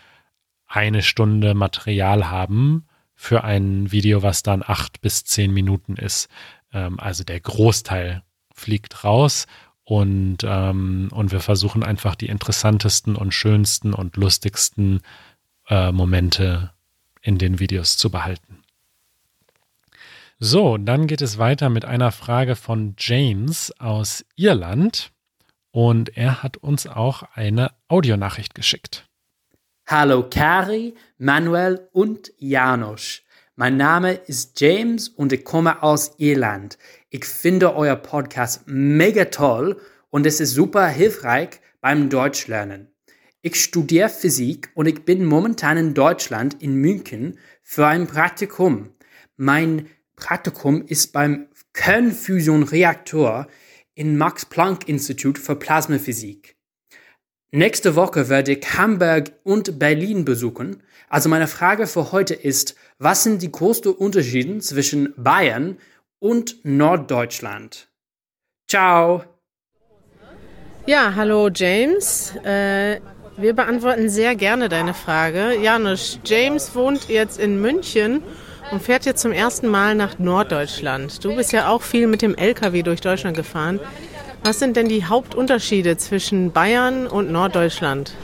eine 0.67 1.03
Stunde 1.03 1.55
Material 1.55 2.31
haben 2.31 2.87
für 3.15 3.45
ein 3.45 3.91
Video, 3.91 4.23
was 4.23 4.43
dann 4.43 4.63
acht 4.65 5.01
bis 5.01 5.25
zehn 5.25 5.53
Minuten 5.53 5.97
ist. 5.97 6.29
Ähm, 6.73 7.01
also 7.01 7.25
der 7.25 7.41
Großteil 7.41 8.23
fliegt 8.55 9.05
raus 9.05 9.47
und, 9.85 10.39
ähm, 10.45 11.09
und 11.13 11.33
wir 11.33 11.41
versuchen 11.41 11.83
einfach 11.83 12.15
die 12.15 12.27
interessantesten 12.27 13.17
und 13.17 13.33
schönsten 13.33 13.95
und 13.95 14.17
lustigsten 14.17 15.01
äh, 15.69 15.93
Momente 15.93 16.73
in 17.23 17.39
den 17.39 17.59
Videos 17.59 17.97
zu 17.97 18.11
behalten. 18.11 18.63
So, 20.39 20.77
dann 20.77 21.07
geht 21.07 21.23
es 21.23 21.39
weiter 21.39 21.71
mit 21.71 21.87
einer 21.87 22.13
Frage 22.13 22.57
von 22.57 22.95
James 22.99 23.73
aus 23.79 24.23
Irland 24.37 25.11
und 25.71 26.15
er 26.15 26.43
hat 26.43 26.59
uns 26.59 26.87
auch 26.87 27.23
eine 27.33 27.71
Audionachricht 27.89 28.55
geschickt. 28.55 29.09
Hallo 29.87 30.29
Kari, 30.29 30.95
Manuel 31.17 31.89
und 31.91 32.33
Janusz. 32.37 33.23
Mein 33.55 33.79
Name 33.79 34.13
ist 34.13 34.61
James 34.61 35.09
und 35.09 35.33
ich 35.33 35.43
komme 35.43 35.83
aus 35.83 36.17
Irland. 36.19 36.77
Ich 37.09 37.25
finde 37.25 37.75
euer 37.75 37.97
Podcast 37.97 38.65
mega 38.67 39.25
toll 39.27 39.81
und 40.11 40.27
es 40.27 40.41
ist 40.41 40.53
super 40.53 40.87
hilfreich 40.87 41.61
beim 41.81 42.11
Deutschlernen. 42.11 42.95
Ich 43.41 43.59
studiere 43.59 44.11
Physik 44.11 44.71
und 44.75 44.85
ich 44.85 45.07
bin 45.07 45.25
momentan 45.25 45.79
in 45.79 45.95
Deutschland 45.95 46.63
in 46.63 46.75
München 46.75 47.39
für 47.63 47.87
ein 47.87 48.07
Praktikum. 48.07 48.91
Mein 49.39 49.89
Praktikum 50.17 50.83
ist 50.87 51.13
beim 51.13 51.49
Kernfusion-Reaktor 51.75 53.47
im 53.95 54.17
Max-Planck-Institut 54.17 55.39
für 55.39 55.57
Plasmaphysik. 55.57 56.57
Nächste 57.53 57.95
Woche 57.97 58.29
werde 58.29 58.53
ich 58.53 58.79
Hamburg 58.79 59.33
und 59.45 59.79
Berlin 59.79 60.25
besuchen. 60.25 60.83
Also 61.09 61.29
meine 61.29 61.47
Frage 61.47 61.87
für 61.87 62.13
heute 62.13 62.35
ist, 62.35 62.75
was 62.99 63.23
sind 63.23 63.41
die 63.43 63.53
größten 63.53 63.93
Unterschiede 63.93 64.59
zwischen 64.59 65.15
Bayern 65.17 65.79
und 66.19 66.65
Norddeutschland? 66.65 67.89
Ciao! 68.69 69.23
Ja, 70.87 71.15
hallo 71.15 71.49
James. 71.55 72.35
Äh, 72.45 73.01
wir 73.37 73.55
beantworten 73.55 74.09
sehr 74.09 74.35
gerne 74.35 74.69
deine 74.69 74.95
Frage. 74.95 75.57
Janusz, 75.61 76.19
James 76.25 76.75
wohnt 76.75 77.09
jetzt 77.09 77.39
in 77.39 77.61
München 77.61 78.23
und 78.71 78.83
fährt 78.83 79.07
jetzt 79.07 79.23
zum 79.23 79.33
ersten 79.33 79.69
Mal 79.69 79.95
nach 79.95 80.19
Norddeutschland. 80.19 81.25
Du 81.25 81.35
bist 81.35 81.53
ja 81.53 81.69
auch 81.69 81.83
viel 81.83 82.07
mit 82.07 82.23
dem 82.23 82.35
LKW 82.35 82.83
durch 82.83 83.01
Deutschland 83.01 83.37
gefahren. 83.37 83.81
Was 84.45 84.59
sind 84.59 84.77
denn 84.77 84.89
die 84.89 85.05
Hauptunterschiede 85.05 85.97
zwischen 85.97 86.53
Bayern 86.53 87.07
und 87.07 87.31
Norddeutschland? 87.31 88.15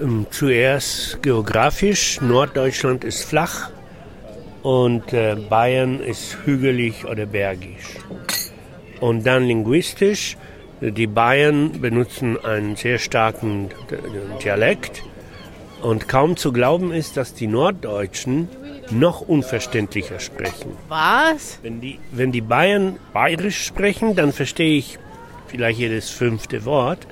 Ähm, 0.00 0.26
zuerst 0.30 1.22
geografisch. 1.22 2.20
Norddeutschland 2.20 3.04
ist 3.04 3.24
flach 3.24 3.70
und 4.62 5.12
äh, 5.12 5.36
Bayern 5.48 6.00
ist 6.00 6.38
hügelig 6.44 7.04
oder 7.06 7.26
bergig. 7.26 7.78
Und 9.00 9.26
dann 9.26 9.44
linguistisch. 9.44 10.36
Die 10.80 11.06
Bayern 11.06 11.80
benutzen 11.80 12.36
einen 12.44 12.76
sehr 12.76 12.98
starken 12.98 13.70
Dialekt. 14.44 15.02
Und 15.82 16.08
kaum 16.08 16.36
zu 16.36 16.52
glauben 16.52 16.92
ist, 16.92 17.16
dass 17.16 17.34
die 17.34 17.46
Norddeutschen 17.46 18.48
noch 18.90 19.20
unverständlicher 19.20 20.20
sprechen. 20.20 20.72
Was? 20.88 21.58
Wenn 21.62 21.80
die, 21.80 21.98
wenn 22.12 22.32
die 22.32 22.40
Bayern 22.40 22.96
bayerisch 23.12 23.64
sprechen, 23.64 24.16
dann 24.16 24.32
verstehe 24.32 24.78
ich 24.78 24.98
vielleicht 25.48 25.78
jedes 25.78 26.10
fünfte 26.10 26.64
Wort. 26.64 27.06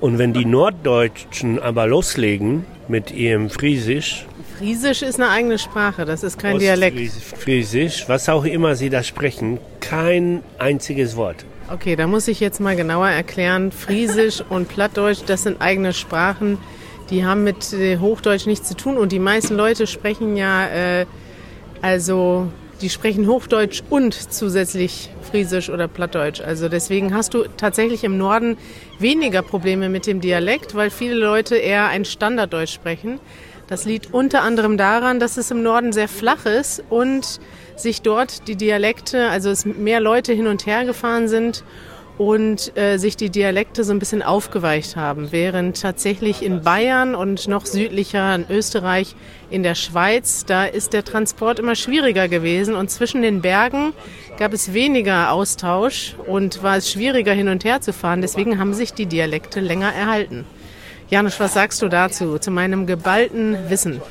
Und 0.00 0.18
wenn 0.18 0.32
die 0.32 0.46
Norddeutschen 0.46 1.58
aber 1.58 1.86
loslegen 1.86 2.64
mit 2.88 3.10
ihrem 3.10 3.50
Friesisch. 3.50 4.26
Friesisch 4.58 5.02
ist 5.02 5.20
eine 5.20 5.30
eigene 5.30 5.58
Sprache, 5.58 6.04
das 6.04 6.22
ist 6.22 6.38
kein 6.38 6.58
Dialekt. 6.58 6.98
Friesisch, 7.38 8.08
was 8.08 8.28
auch 8.28 8.44
immer 8.44 8.76
sie 8.76 8.90
da 8.90 9.02
sprechen, 9.02 9.58
kein 9.80 10.42
einziges 10.58 11.16
Wort. 11.16 11.44
Okay, 11.72 11.96
da 11.96 12.06
muss 12.06 12.28
ich 12.28 12.40
jetzt 12.40 12.60
mal 12.60 12.76
genauer 12.76 13.08
erklären. 13.08 13.72
Friesisch 13.72 14.42
und 14.48 14.68
Plattdeutsch, 14.68 15.20
das 15.26 15.44
sind 15.44 15.60
eigene 15.60 15.92
Sprachen, 15.92 16.58
die 17.10 17.24
haben 17.24 17.44
mit 17.44 17.72
äh, 17.72 17.98
Hochdeutsch 17.98 18.46
nichts 18.46 18.68
zu 18.68 18.76
tun. 18.76 18.96
Und 18.96 19.12
die 19.12 19.18
meisten 19.18 19.56
Leute 19.56 19.86
sprechen 19.86 20.36
ja, 20.36 20.66
äh, 20.66 21.06
also 21.82 22.48
die 22.80 22.88
sprechen 22.88 23.26
Hochdeutsch 23.26 23.82
und 23.90 24.14
zusätzlich 24.14 25.10
Friesisch 25.30 25.68
oder 25.68 25.86
Plattdeutsch. 25.86 26.40
Also 26.40 26.68
deswegen 26.68 27.14
hast 27.14 27.34
du 27.34 27.44
tatsächlich 27.56 28.04
im 28.04 28.16
Norden 28.16 28.56
weniger 28.98 29.42
Probleme 29.42 29.88
mit 29.88 30.06
dem 30.06 30.20
Dialekt, 30.20 30.74
weil 30.74 30.90
viele 30.90 31.14
Leute 31.14 31.56
eher 31.56 31.88
ein 31.88 32.04
Standarddeutsch 32.04 32.72
sprechen. 32.72 33.20
Das 33.68 33.84
liegt 33.84 34.12
unter 34.12 34.42
anderem 34.42 34.76
daran, 34.76 35.20
dass 35.20 35.36
es 35.36 35.50
im 35.50 35.62
Norden 35.62 35.92
sehr 35.92 36.08
flach 36.08 36.46
ist 36.46 36.82
und 36.90 37.38
sich 37.76 38.02
dort 38.02 38.48
die 38.48 38.56
Dialekte, 38.56 39.28
also 39.28 39.50
es 39.50 39.64
mehr 39.64 40.00
Leute 40.00 40.32
hin 40.32 40.46
und 40.46 40.66
her 40.66 40.84
gefahren 40.84 41.28
sind 41.28 41.62
und 42.20 42.76
äh, 42.76 42.98
sich 42.98 43.16
die 43.16 43.30
Dialekte 43.30 43.82
so 43.82 43.94
ein 43.94 43.98
bisschen 43.98 44.22
aufgeweicht 44.22 44.94
haben, 44.94 45.32
während 45.32 45.80
tatsächlich 45.80 46.42
in 46.42 46.62
Bayern 46.62 47.14
und 47.14 47.48
noch 47.48 47.64
südlicher 47.64 48.34
in 48.34 48.44
Österreich, 48.50 49.16
in 49.48 49.62
der 49.62 49.74
Schweiz, 49.74 50.44
da 50.44 50.66
ist 50.66 50.92
der 50.92 51.02
Transport 51.02 51.58
immer 51.58 51.76
schwieriger 51.76 52.28
gewesen 52.28 52.74
und 52.74 52.90
zwischen 52.90 53.22
den 53.22 53.40
Bergen 53.40 53.94
gab 54.36 54.52
es 54.52 54.74
weniger 54.74 55.32
Austausch 55.32 56.14
und 56.26 56.62
war 56.62 56.76
es 56.76 56.92
schwieriger 56.92 57.32
hin 57.32 57.48
und 57.48 57.64
her 57.64 57.80
zu 57.80 57.94
fahren. 57.94 58.20
Deswegen 58.20 58.58
haben 58.58 58.74
sich 58.74 58.92
die 58.92 59.06
Dialekte 59.06 59.60
länger 59.60 59.90
erhalten. 59.90 60.44
Janusz, 61.08 61.40
was 61.40 61.54
sagst 61.54 61.80
du 61.80 61.88
dazu, 61.88 62.36
zu 62.36 62.50
meinem 62.50 62.86
geballten 62.86 63.56
Wissen? 63.70 64.02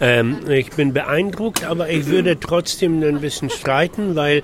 Ähm, 0.00 0.40
ich 0.48 0.70
bin 0.70 0.92
beeindruckt, 0.92 1.64
aber 1.64 1.88
ich 1.88 2.06
würde 2.06 2.38
trotzdem 2.38 3.02
ein 3.02 3.20
bisschen 3.20 3.50
streiten, 3.50 4.14
weil 4.14 4.42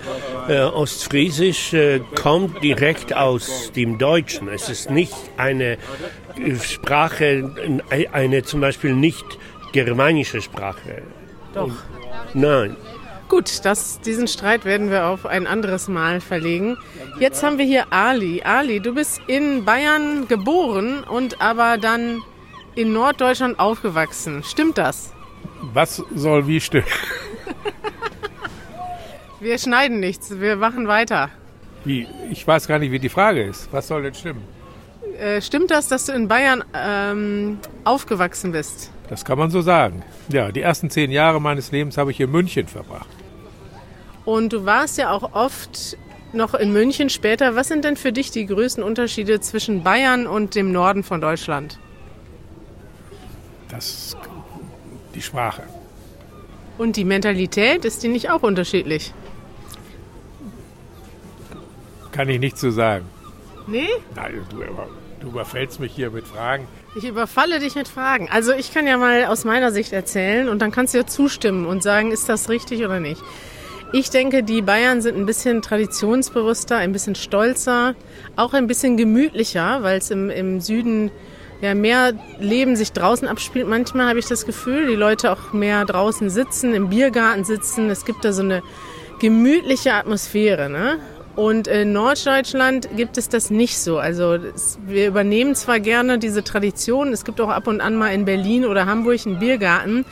äh, 0.48 0.60
Ostfriesisch 0.60 1.74
äh, 1.74 2.00
kommt 2.14 2.62
direkt 2.62 3.14
aus 3.14 3.70
dem 3.72 3.98
Deutschen. 3.98 4.48
Es 4.48 4.68
ist 4.68 4.90
nicht 4.90 5.14
eine 5.36 5.76
äh, 6.36 6.56
Sprache, 6.56 7.50
eine 8.12 8.42
zum 8.44 8.60
Beispiel 8.60 8.94
nicht 8.94 9.24
germanische 9.72 10.40
Sprache. 10.40 11.02
Doch. 11.54 11.72
Nein. 12.34 12.76
Gut, 13.28 13.64
das, 13.64 14.00
diesen 14.00 14.28
Streit 14.28 14.66
werden 14.66 14.90
wir 14.90 15.06
auf 15.06 15.24
ein 15.24 15.46
anderes 15.46 15.88
Mal 15.88 16.20
verlegen. 16.20 16.76
Jetzt 17.18 17.42
haben 17.42 17.56
wir 17.56 17.64
hier 17.64 17.86
Ali. 17.90 18.42
Ali, 18.42 18.80
du 18.80 18.94
bist 18.94 19.22
in 19.26 19.64
Bayern 19.64 20.28
geboren 20.28 21.02
und 21.02 21.40
aber 21.40 21.78
dann 21.78 22.20
in 22.74 22.92
Norddeutschland 22.92 23.58
aufgewachsen. 23.58 24.42
Stimmt 24.44 24.76
das? 24.76 25.11
Was 25.62 26.02
soll 26.14 26.46
wie 26.46 26.60
stimmen? 26.60 26.86
Wir 29.40 29.58
schneiden 29.58 29.98
nichts, 29.98 30.38
wir 30.40 30.56
machen 30.56 30.86
weiter. 30.86 31.28
Wie? 31.84 32.06
Ich 32.30 32.46
weiß 32.46 32.68
gar 32.68 32.78
nicht, 32.78 32.92
wie 32.92 33.00
die 33.00 33.08
Frage 33.08 33.42
ist. 33.42 33.72
Was 33.72 33.88
soll 33.88 34.02
denn 34.02 34.14
stimmen? 34.14 34.42
Äh, 35.18 35.40
stimmt 35.40 35.70
das, 35.70 35.88
dass 35.88 36.06
du 36.06 36.12
in 36.12 36.28
Bayern 36.28 36.62
ähm, 36.74 37.58
aufgewachsen 37.84 38.52
bist? 38.52 38.92
Das 39.08 39.24
kann 39.24 39.38
man 39.38 39.50
so 39.50 39.60
sagen. 39.60 40.04
Ja, 40.28 40.52
die 40.52 40.60
ersten 40.60 40.90
zehn 40.90 41.10
Jahre 41.10 41.40
meines 41.40 41.72
Lebens 41.72 41.98
habe 41.98 42.12
ich 42.12 42.20
in 42.20 42.30
München 42.30 42.68
verbracht. 42.68 43.08
Und 44.24 44.52
du 44.52 44.64
warst 44.64 44.96
ja 44.98 45.10
auch 45.10 45.32
oft 45.34 45.96
noch 46.32 46.54
in 46.54 46.72
München 46.72 47.10
später. 47.10 47.56
Was 47.56 47.68
sind 47.68 47.84
denn 47.84 47.96
für 47.96 48.12
dich 48.12 48.30
die 48.30 48.46
größten 48.46 48.82
Unterschiede 48.82 49.40
zwischen 49.40 49.82
Bayern 49.82 50.26
und 50.26 50.54
dem 50.54 50.70
Norden 50.70 51.02
von 51.02 51.20
Deutschland? 51.20 51.78
Das 53.68 54.16
die 55.22 55.26
Sprache. 55.26 55.62
Und 56.78 56.96
die 56.96 57.04
Mentalität, 57.04 57.84
ist 57.84 58.02
die 58.02 58.08
nicht 58.08 58.30
auch 58.30 58.42
unterschiedlich? 58.42 59.12
Kann 62.10 62.28
ich 62.28 62.40
nicht 62.40 62.58
so 62.58 62.70
sagen. 62.70 63.04
Nee? 63.66 63.88
Nein, 64.16 64.44
du, 64.50 64.56
du 65.20 65.28
überfällst 65.28 65.80
mich 65.80 65.92
hier 65.92 66.10
mit 66.10 66.26
Fragen. 66.26 66.66
Ich 66.94 67.04
überfalle 67.04 67.58
dich 67.60 67.74
mit 67.74 67.88
Fragen. 67.88 68.28
Also 68.30 68.52
ich 68.52 68.74
kann 68.74 68.86
ja 68.86 68.98
mal 68.98 69.26
aus 69.26 69.44
meiner 69.44 69.70
Sicht 69.70 69.92
erzählen 69.92 70.48
und 70.48 70.60
dann 70.60 70.72
kannst 70.72 70.92
du 70.92 70.98
ja 70.98 71.06
zustimmen 71.06 71.66
und 71.66 71.82
sagen, 71.82 72.10
ist 72.10 72.28
das 72.28 72.48
richtig 72.48 72.84
oder 72.84 73.00
nicht. 73.00 73.22
Ich 73.94 74.10
denke, 74.10 74.42
die 74.42 74.62
Bayern 74.62 75.02
sind 75.02 75.16
ein 75.16 75.26
bisschen 75.26 75.62
traditionsbewusster, 75.62 76.76
ein 76.76 76.92
bisschen 76.92 77.14
stolzer, 77.14 77.94
auch 78.36 78.54
ein 78.54 78.66
bisschen 78.66 78.96
gemütlicher, 78.96 79.82
weil 79.82 79.98
es 79.98 80.10
im, 80.10 80.30
im 80.30 80.60
Süden 80.60 81.10
ja, 81.62 81.74
mehr 81.74 82.12
Leben 82.40 82.76
sich 82.76 82.92
draußen 82.92 83.28
abspielt. 83.28 83.68
Manchmal 83.68 84.08
habe 84.08 84.18
ich 84.18 84.26
das 84.26 84.44
Gefühl, 84.44 84.88
die 84.88 84.96
Leute 84.96 85.30
auch 85.30 85.52
mehr 85.52 85.84
draußen 85.84 86.28
sitzen, 86.28 86.74
im 86.74 86.88
Biergarten 86.90 87.44
sitzen. 87.44 87.88
Es 87.88 88.04
gibt 88.04 88.24
da 88.24 88.32
so 88.32 88.42
eine 88.42 88.62
gemütliche 89.20 89.94
Atmosphäre. 89.94 90.68
Ne? 90.68 90.98
Und 91.36 91.68
in 91.68 91.92
Norddeutschland 91.92 92.88
gibt 92.96 93.16
es 93.16 93.28
das 93.28 93.50
nicht 93.50 93.78
so. 93.78 93.98
Also 93.98 94.38
das, 94.38 94.78
wir 94.86 95.06
übernehmen 95.06 95.54
zwar 95.54 95.78
gerne 95.78 96.18
diese 96.18 96.42
Tradition, 96.42 97.12
es 97.12 97.24
gibt 97.24 97.40
auch 97.40 97.48
ab 97.48 97.68
und 97.68 97.80
an 97.80 97.94
mal 97.94 98.08
in 98.08 98.24
Berlin 98.24 98.66
oder 98.66 98.86
Hamburg 98.86 99.20
einen 99.24 99.38
Biergarten, 99.38 100.04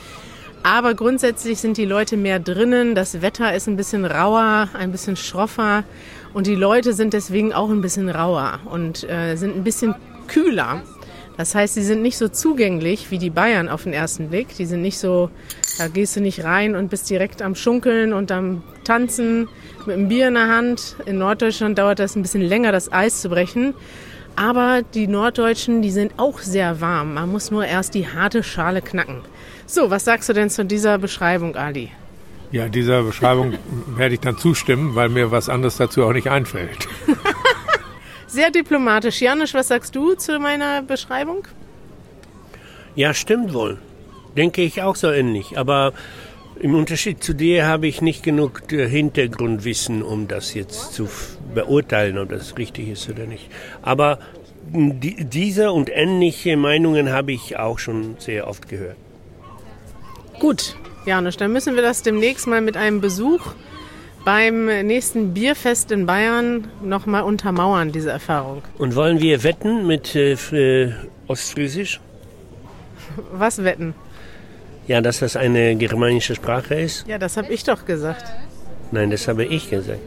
aber 0.63 0.93
grundsätzlich 0.93 1.59
sind 1.59 1.77
die 1.77 1.85
Leute 1.85 2.17
mehr 2.17 2.39
drinnen, 2.39 2.95
das 2.95 3.21
Wetter 3.21 3.53
ist 3.53 3.67
ein 3.67 3.75
bisschen 3.75 4.05
rauer, 4.05 4.69
ein 4.73 4.91
bisschen 4.91 5.15
schroffer 5.15 5.83
und 6.33 6.47
die 6.47 6.55
Leute 6.55 6.93
sind 6.93 7.13
deswegen 7.13 7.53
auch 7.53 7.69
ein 7.69 7.81
bisschen 7.81 8.09
rauer 8.09 8.59
und 8.65 9.07
äh, 9.09 9.35
sind 9.35 9.55
ein 9.55 9.63
bisschen 9.63 9.95
kühler. 10.27 10.81
Das 11.41 11.55
heißt, 11.55 11.73
sie 11.73 11.81
sind 11.81 12.03
nicht 12.03 12.19
so 12.19 12.27
zugänglich 12.27 13.09
wie 13.09 13.17
die 13.17 13.31
Bayern 13.31 13.67
auf 13.67 13.85
den 13.85 13.93
ersten 13.93 14.29
Blick. 14.29 14.55
Die 14.57 14.67
sind 14.67 14.83
nicht 14.83 14.99
so, 14.99 15.31
da 15.79 15.87
gehst 15.87 16.15
du 16.15 16.21
nicht 16.21 16.43
rein 16.43 16.75
und 16.75 16.91
bist 16.91 17.09
direkt 17.09 17.41
am 17.41 17.55
Schunkeln 17.55 18.13
und 18.13 18.31
am 18.31 18.61
Tanzen 18.83 19.49
mit 19.87 19.95
einem 19.95 20.07
Bier 20.07 20.27
in 20.27 20.35
der 20.35 20.49
Hand. 20.49 20.97
In 21.07 21.17
Norddeutschland 21.17 21.79
dauert 21.79 21.97
das 21.97 22.15
ein 22.15 22.21
bisschen 22.21 22.43
länger, 22.43 22.71
das 22.71 22.93
Eis 22.93 23.21
zu 23.21 23.29
brechen. 23.29 23.73
Aber 24.35 24.83
die 24.93 25.07
Norddeutschen, 25.07 25.81
die 25.81 25.89
sind 25.89 26.13
auch 26.17 26.37
sehr 26.37 26.79
warm. 26.79 27.15
Man 27.15 27.31
muss 27.31 27.49
nur 27.49 27.65
erst 27.65 27.95
die 27.95 28.07
harte 28.07 28.43
Schale 28.43 28.83
knacken. 28.83 29.21
So, 29.65 29.89
was 29.89 30.05
sagst 30.05 30.29
du 30.29 30.33
denn 30.33 30.51
zu 30.51 30.63
dieser 30.63 30.99
Beschreibung, 30.99 31.55
Ali? 31.55 31.89
Ja, 32.51 32.67
dieser 32.67 33.01
Beschreibung 33.01 33.53
werde 33.95 34.13
ich 34.13 34.19
dann 34.19 34.37
zustimmen, 34.37 34.93
weil 34.93 35.09
mir 35.09 35.31
was 35.31 35.49
anderes 35.49 35.77
dazu 35.77 36.03
auch 36.03 36.13
nicht 36.13 36.29
einfällt. 36.29 36.87
Sehr 38.31 38.49
diplomatisch. 38.49 39.21
Janusz, 39.21 39.53
was 39.53 39.67
sagst 39.67 39.93
du 39.93 40.13
zu 40.13 40.39
meiner 40.39 40.81
Beschreibung? 40.81 41.45
Ja, 42.95 43.13
stimmt 43.13 43.53
wohl. 43.53 43.77
Denke 44.37 44.61
ich 44.61 44.81
auch 44.81 44.95
so 44.95 45.11
ähnlich. 45.11 45.57
Aber 45.57 45.91
im 46.57 46.73
Unterschied 46.73 47.21
zu 47.21 47.33
dir 47.33 47.65
habe 47.67 47.87
ich 47.87 48.01
nicht 48.01 48.23
genug 48.23 48.61
Hintergrundwissen, 48.69 50.01
um 50.01 50.29
das 50.29 50.53
jetzt 50.53 50.93
zu 50.93 51.09
beurteilen, 51.53 52.17
ob 52.17 52.29
das 52.29 52.57
richtig 52.57 52.87
ist 52.87 53.09
oder 53.09 53.25
nicht. 53.25 53.49
Aber 53.81 54.19
die, 54.71 55.25
diese 55.25 55.73
und 55.73 55.89
ähnliche 55.89 56.55
Meinungen 56.55 57.11
habe 57.11 57.33
ich 57.33 57.57
auch 57.57 57.79
schon 57.79 58.15
sehr 58.17 58.47
oft 58.47 58.69
gehört. 58.69 58.95
Gut, 60.39 60.77
Janusz, 61.05 61.35
dann 61.35 61.51
müssen 61.51 61.75
wir 61.75 61.83
das 61.83 62.01
demnächst 62.01 62.47
mal 62.47 62.61
mit 62.61 62.77
einem 62.77 63.01
Besuch 63.01 63.41
beim 64.23 64.65
nächsten 64.85 65.33
Bierfest 65.33 65.91
in 65.91 66.05
Bayern 66.05 66.67
nochmal 66.83 67.23
untermauern, 67.23 67.91
diese 67.91 68.11
Erfahrung. 68.11 68.61
Und 68.77 68.95
wollen 68.95 69.19
wir 69.19 69.43
wetten 69.43 69.87
mit 69.87 70.15
äh, 70.15 70.93
Ostfriesisch? 71.27 71.99
Was 73.31 73.63
wetten? 73.63 73.93
Ja, 74.87 75.01
dass 75.01 75.19
das 75.19 75.35
eine 75.35 75.75
germanische 75.75 76.35
Sprache 76.35 76.75
ist? 76.75 77.07
Ja, 77.07 77.17
das 77.17 77.37
habe 77.37 77.51
ich 77.53 77.63
doch 77.63 77.85
gesagt. 77.85 78.25
Nein, 78.91 79.09
das 79.09 79.27
habe 79.27 79.45
ich 79.45 79.69
gesagt. 79.69 79.99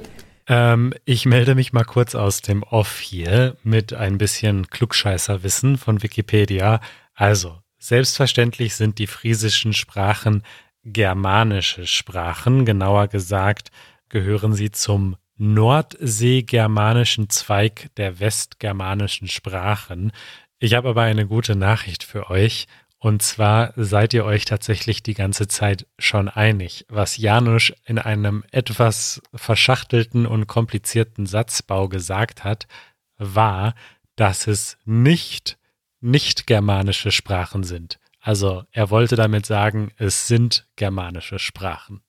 Ähm, 0.47 0.93
ich 1.05 1.25
melde 1.27 1.55
mich 1.55 1.73
mal 1.73 1.85
kurz 1.85 2.15
aus 2.15 2.43
dem 2.43 2.63
Off 2.63 2.99
hier 2.99 3.57
mit 3.63 3.95
ein 3.95 4.19
bisschen 4.19 4.69
Klugscheißerwissen 4.69 5.79
von 5.79 6.03
Wikipedia. 6.03 6.81
Also, 7.15 7.59
selbstverständlich 7.79 8.75
sind 8.75 8.99
die 8.99 9.07
friesischen 9.07 9.73
Sprachen 9.73 10.43
germanische 10.85 11.87
Sprachen. 11.87 12.67
Genauer 12.67 13.09
gesagt 13.09 13.71
gehören 14.09 14.55
sie 14.55 14.71
zum 14.71 15.17
nordseegermanischen 15.37 17.29
Zweig 17.31 17.91
der 17.97 18.21
westgermanischen 18.21 19.29
Sprachen. 19.29 20.13
Ich 20.59 20.75
habe 20.75 20.89
aber 20.91 21.03
eine 21.03 21.27
gute 21.27 21.57
Nachricht 21.57 22.05
für 22.05 22.31
euch. 22.31 22.67
Und 22.99 23.23
zwar 23.23 23.75
seid 23.77 24.15
ihr 24.15 24.25
euch 24.25 24.47
tatsächlich 24.47 25.03
die 25.03 25.13
ganze 25.13 25.47
Zeit 25.47 25.87
schon 25.99 26.29
einig. 26.29 26.87
Was 26.89 27.19
Janusz 27.19 27.73
in 27.85 27.99
einem 27.99 28.45
etwas 28.51 29.21
verschachtelten 29.35 30.25
und 30.27 30.47
komplizierten 30.47 31.27
Satzbau 31.27 31.89
gesagt 31.89 32.45
hat, 32.45 32.67
war, 33.19 33.75
dass 34.17 34.47
es 34.47 34.79
nicht 34.85 35.59
nicht 36.05 36.47
germanische 36.47 37.11
Sprachen 37.11 37.65
sind. 37.65 37.99
Also 38.21 38.65
er 38.73 38.91
wollte 38.91 39.17
damit 39.17 39.47
sagen, 39.47 39.91
es 39.97 40.27
sind 40.27 40.67
germanische 40.77 41.39
Sprachen. 41.39 42.03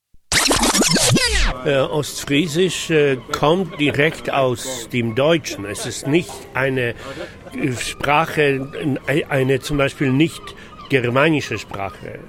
Äh, 1.66 1.78
Ostfriesisch 1.78 2.90
äh, 2.90 3.18
kommt 3.32 3.80
direkt 3.80 4.32
aus 4.32 4.90
dem 4.90 5.16
Deutschen. 5.16 5.66
Es 5.66 5.86
ist 5.86 6.08
nicht 6.08 6.32
eine 6.54 6.90
äh, 7.54 7.72
Sprache, 7.74 8.98
eine 9.30 9.60
zum 9.60 9.78
Beispiel 9.78 10.12
nicht 10.12 10.42
germanische 10.90 11.58
Sprache. 11.58 12.20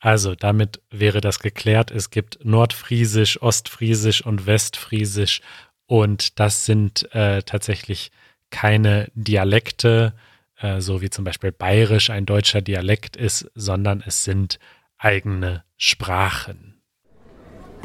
Also 0.00 0.34
damit 0.34 0.80
wäre 0.90 1.20
das 1.20 1.40
geklärt. 1.40 1.90
Es 1.90 2.10
gibt 2.10 2.44
Nordfriesisch, 2.44 3.42
Ostfriesisch 3.42 4.24
und 4.24 4.46
Westfriesisch 4.46 5.40
und 5.86 6.38
das 6.38 6.66
sind 6.66 7.12
äh, 7.14 7.42
tatsächlich 7.42 8.10
keine 8.50 9.10
Dialekte, 9.14 10.14
äh, 10.58 10.80
so 10.80 11.00
wie 11.00 11.10
zum 11.10 11.24
Beispiel 11.24 11.52
Bayerisch 11.52 12.10
ein 12.10 12.26
deutscher 12.26 12.60
Dialekt 12.60 13.16
ist, 13.16 13.50
sondern 13.54 14.02
es 14.04 14.24
sind 14.24 14.58
eigene 14.98 15.64
Sprachen. 15.76 16.75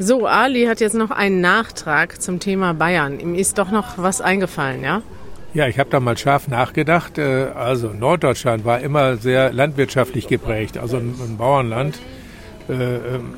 So, 0.04 0.26
Ali 0.26 0.64
hat 0.64 0.80
jetzt 0.80 0.96
noch 0.96 1.12
einen 1.12 1.40
Nachtrag 1.40 2.20
zum 2.20 2.40
Thema 2.40 2.74
Bayern. 2.74 3.20
Ihm 3.20 3.36
ist 3.36 3.58
doch 3.58 3.70
noch 3.70 3.98
was 3.98 4.20
eingefallen, 4.20 4.82
ja? 4.82 5.00
Ja, 5.54 5.68
ich 5.68 5.78
habe 5.78 5.90
da 5.90 6.00
mal 6.00 6.18
scharf 6.18 6.48
nachgedacht. 6.48 7.18
Äh, 7.18 7.50
also 7.54 7.90
Norddeutschland 7.90 8.64
war 8.64 8.80
immer 8.80 9.16
sehr 9.16 9.52
landwirtschaftlich 9.52 10.26
geprägt, 10.26 10.76
also 10.76 10.96
ein 10.96 11.36
Bauernland. 11.38 12.00
Äh, 12.68 12.72
ähm, 12.72 13.34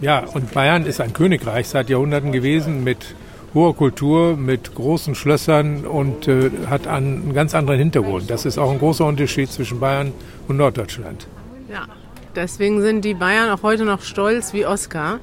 ja, 0.00 0.24
und 0.34 0.52
Bayern 0.52 0.86
ist 0.86 1.00
ein 1.00 1.12
Königreich 1.12 1.68
seit 1.68 1.88
Jahrhunderten 1.88 2.32
gewesen 2.32 2.82
mit 2.82 3.14
hoher 3.54 3.76
Kultur, 3.76 4.36
mit 4.36 4.74
großen 4.74 5.14
Schlössern 5.14 5.86
und 5.86 6.26
äh, 6.26 6.50
hat 6.68 6.88
einen 6.88 7.32
ganz 7.32 7.54
anderen 7.54 7.78
Hintergrund. 7.78 8.28
Das 8.28 8.44
ist 8.44 8.58
auch 8.58 8.72
ein 8.72 8.80
großer 8.80 9.04
Unterschied 9.04 9.52
zwischen 9.52 9.78
Bayern 9.78 10.12
und 10.48 10.56
Norddeutschland. 10.56 11.28
Ja, 11.72 11.86
deswegen 12.34 12.82
sind 12.82 13.04
die 13.04 13.14
Bayern 13.14 13.50
auch 13.50 13.62
heute 13.62 13.84
noch 13.84 14.02
stolz 14.02 14.52
wie 14.52 14.66
Oskar 14.66 15.20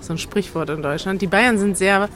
so 0.00 0.12
ein 0.12 0.18
Sprichwort 0.18 0.70
in 0.70 0.82
Deutschland. 0.82 1.22
Die 1.22 1.26
Bayern 1.26 1.58
sind 1.58 1.76
sehr, 1.76 2.08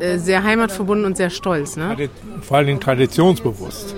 äh, 0.00 0.18
sehr 0.18 0.42
heimatverbunden 0.42 1.06
und 1.06 1.16
sehr 1.16 1.30
stolz. 1.30 1.76
Ne? 1.76 2.08
Vor 2.42 2.56
allen 2.56 2.66
Dingen 2.66 2.80
traditionsbewusst. 2.80 3.94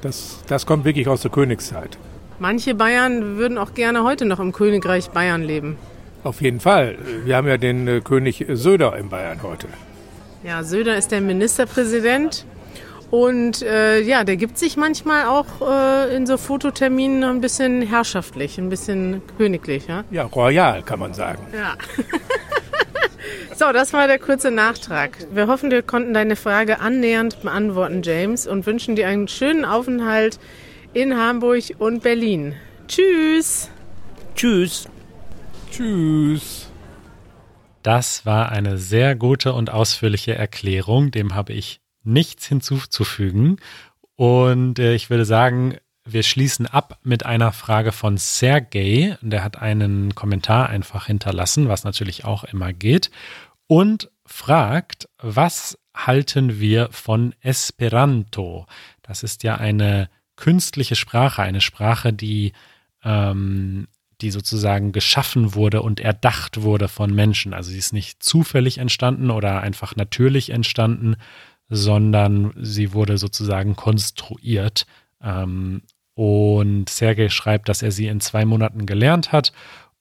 Das, 0.00 0.38
das 0.46 0.66
kommt 0.66 0.84
wirklich 0.84 1.08
aus 1.08 1.22
der 1.22 1.30
Königszeit. 1.30 1.98
Manche 2.38 2.74
Bayern 2.74 3.36
würden 3.36 3.58
auch 3.58 3.74
gerne 3.74 4.04
heute 4.04 4.24
noch 4.26 4.40
im 4.40 4.52
Königreich 4.52 5.10
Bayern 5.10 5.42
leben. 5.42 5.76
Auf 6.22 6.42
jeden 6.42 6.60
Fall. 6.60 6.98
Wir 7.24 7.36
haben 7.36 7.48
ja 7.48 7.56
den 7.56 7.86
äh, 7.88 8.00
König 8.00 8.44
Söder 8.48 8.96
in 8.96 9.08
Bayern 9.08 9.42
heute. 9.42 9.68
Ja, 10.42 10.62
Söder 10.62 10.96
ist 10.96 11.12
der 11.12 11.20
Ministerpräsident. 11.20 12.44
Und 13.10 13.62
äh, 13.62 14.00
ja, 14.00 14.24
der 14.24 14.36
gibt 14.36 14.58
sich 14.58 14.76
manchmal 14.76 15.26
auch 15.26 15.46
äh, 15.60 16.16
in 16.16 16.26
so 16.26 16.36
Fototerminen 16.36 17.22
ein 17.22 17.40
bisschen 17.40 17.82
herrschaftlich, 17.82 18.58
ein 18.58 18.68
bisschen 18.68 19.22
königlich. 19.38 19.86
Ja, 19.86 20.04
ja 20.10 20.24
royal 20.24 20.82
kann 20.82 20.98
man 20.98 21.14
sagen. 21.14 21.46
Ja. 21.54 21.76
so, 23.54 23.72
das 23.72 23.92
war 23.92 24.08
der 24.08 24.18
kurze 24.18 24.50
Nachtrag. 24.50 25.18
Wir 25.32 25.46
hoffen, 25.46 25.70
wir 25.70 25.82
konnten 25.82 26.14
deine 26.14 26.34
Frage 26.34 26.80
annähernd 26.80 27.42
beantworten, 27.42 28.02
James, 28.02 28.46
und 28.46 28.66
wünschen 28.66 28.96
dir 28.96 29.06
einen 29.06 29.28
schönen 29.28 29.64
Aufenthalt 29.64 30.40
in 30.92 31.16
Hamburg 31.16 31.62
und 31.78 32.02
Berlin. 32.02 32.54
Tschüss. 32.88 33.70
Tschüss. 34.34 34.88
Tschüss. 35.70 36.68
Das 37.82 38.26
war 38.26 38.50
eine 38.50 38.78
sehr 38.78 39.14
gute 39.14 39.52
und 39.52 39.70
ausführliche 39.70 40.34
Erklärung. 40.34 41.12
Dem 41.12 41.36
habe 41.36 41.52
ich 41.52 41.80
nichts 42.06 42.46
hinzuzufügen. 42.46 43.58
Und 44.16 44.78
äh, 44.78 44.94
ich 44.94 45.10
würde 45.10 45.24
sagen, 45.24 45.76
wir 46.04 46.22
schließen 46.22 46.66
ab 46.66 46.98
mit 47.02 47.26
einer 47.26 47.52
Frage 47.52 47.92
von 47.92 48.16
Sergej. 48.16 49.16
Der 49.20 49.42
hat 49.42 49.60
einen 49.60 50.14
Kommentar 50.14 50.68
einfach 50.68 51.06
hinterlassen, 51.06 51.68
was 51.68 51.84
natürlich 51.84 52.24
auch 52.24 52.44
immer 52.44 52.72
geht. 52.72 53.10
Und 53.66 54.10
fragt, 54.24 55.08
was 55.18 55.78
halten 55.94 56.60
wir 56.60 56.88
von 56.92 57.34
Esperanto? 57.40 58.66
Das 59.02 59.22
ist 59.22 59.42
ja 59.42 59.56
eine 59.56 60.08
künstliche 60.36 60.94
Sprache, 60.94 61.42
eine 61.42 61.60
Sprache, 61.60 62.12
die, 62.12 62.52
ähm, 63.02 63.88
die 64.20 64.30
sozusagen 64.30 64.92
geschaffen 64.92 65.54
wurde 65.54 65.82
und 65.82 66.00
erdacht 66.00 66.62
wurde 66.62 66.88
von 66.88 67.12
Menschen. 67.12 67.54
Also 67.54 67.70
sie 67.70 67.78
ist 67.78 67.92
nicht 67.92 68.22
zufällig 68.22 68.78
entstanden 68.78 69.30
oder 69.30 69.60
einfach 69.60 69.96
natürlich 69.96 70.50
entstanden, 70.50 71.16
sondern 71.68 72.52
sie 72.56 72.92
wurde 72.92 73.18
sozusagen 73.18 73.76
konstruiert. 73.76 74.86
Ähm, 75.22 75.82
und 76.14 76.88
Sergei 76.88 77.28
schreibt, 77.28 77.68
dass 77.68 77.82
er 77.82 77.92
sie 77.92 78.06
in 78.06 78.20
zwei 78.20 78.44
Monaten 78.44 78.86
gelernt 78.86 79.32
hat 79.32 79.52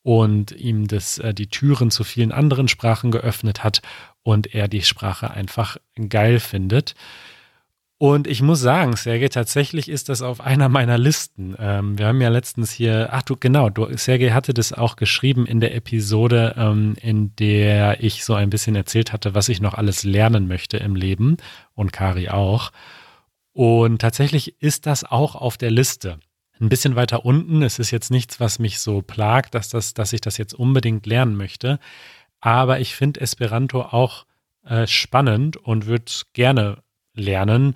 und 0.01 0.51
ihm 0.51 0.87
das, 0.87 1.17
äh, 1.17 1.33
die 1.33 1.47
Türen 1.47 1.91
zu 1.91 2.03
vielen 2.03 2.31
anderen 2.31 2.67
Sprachen 2.67 3.11
geöffnet 3.11 3.63
hat 3.63 3.81
und 4.23 4.53
er 4.53 4.67
die 4.67 4.83
Sprache 4.83 5.31
einfach 5.31 5.77
geil 6.09 6.39
findet. 6.39 6.95
Und 8.05 8.27
ich 8.27 8.43
muss 8.43 8.59
sagen, 8.59 8.95
Sergej, 8.95 9.29
tatsächlich 9.29 9.89
ist 9.89 10.09
das 10.09 10.21
auf 10.21 10.39
einer 10.39 10.69
meiner 10.69 10.99
Listen. 10.99 11.55
Ähm, 11.57 11.97
wir 11.97 12.05
haben 12.05 12.21
ja 12.21 12.29
letztens 12.29 12.71
hier, 12.71 13.09
ach 13.11 13.23
du, 13.23 13.35
genau, 13.35 13.71
du, 13.71 13.97
Sergej 13.97 14.29
hatte 14.29 14.53
das 14.53 14.73
auch 14.73 14.95
geschrieben 14.95 15.47
in 15.47 15.59
der 15.59 15.73
Episode, 15.73 16.53
ähm, 16.55 16.93
in 17.01 17.35
der 17.37 18.03
ich 18.03 18.23
so 18.23 18.35
ein 18.35 18.51
bisschen 18.51 18.75
erzählt 18.75 19.11
hatte, 19.11 19.33
was 19.33 19.49
ich 19.49 19.59
noch 19.59 19.73
alles 19.73 20.03
lernen 20.03 20.47
möchte 20.47 20.77
im 20.77 20.95
Leben 20.95 21.37
und 21.73 21.93
Kari 21.93 22.29
auch. 22.29 22.71
Und 23.53 24.01
tatsächlich 24.01 24.61
ist 24.61 24.85
das 24.85 25.03
auch 25.03 25.33
auf 25.33 25.57
der 25.57 25.71
Liste. 25.71 26.19
Ein 26.59 26.69
bisschen 26.69 26.95
weiter 26.95 27.25
unten. 27.25 27.63
Es 27.63 27.79
ist 27.79 27.89
jetzt 27.89 28.11
nichts, 28.11 28.39
was 28.39 28.59
mich 28.59 28.77
so 28.81 29.01
plagt, 29.01 29.55
dass, 29.55 29.69
das, 29.69 29.95
dass 29.95 30.13
ich 30.13 30.21
das 30.21 30.37
jetzt 30.37 30.53
unbedingt 30.53 31.07
lernen 31.07 31.35
möchte. 31.35 31.79
Aber 32.39 32.79
ich 32.79 32.93
finde 32.93 33.21
Esperanto 33.21 33.81
auch 33.81 34.27
äh, 34.63 34.85
spannend 34.85 35.57
und 35.57 35.87
würde 35.87 36.11
gerne 36.33 36.84
lernen. 37.15 37.75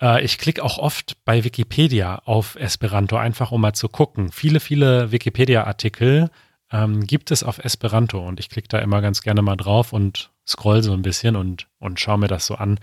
Äh, 0.00 0.24
ich 0.24 0.38
klicke 0.38 0.62
auch 0.62 0.78
oft 0.78 1.16
bei 1.24 1.44
Wikipedia 1.44 2.22
auf 2.24 2.56
Esperanto, 2.56 3.16
einfach 3.16 3.52
um 3.52 3.60
mal 3.60 3.74
zu 3.74 3.88
gucken. 3.88 4.32
Viele, 4.32 4.60
viele 4.60 5.12
Wikipedia-Artikel 5.12 6.30
ähm, 6.70 7.06
gibt 7.06 7.30
es 7.30 7.42
auf 7.42 7.58
Esperanto 7.64 8.26
und 8.26 8.40
ich 8.40 8.50
klicke 8.50 8.68
da 8.68 8.78
immer 8.78 9.00
ganz 9.00 9.22
gerne 9.22 9.42
mal 9.42 9.56
drauf 9.56 9.92
und 9.92 10.30
scroll 10.46 10.82
so 10.82 10.92
ein 10.92 11.02
bisschen 11.02 11.36
und, 11.36 11.68
und 11.78 12.00
schaue 12.00 12.18
mir 12.18 12.28
das 12.28 12.46
so 12.46 12.56
an. 12.56 12.78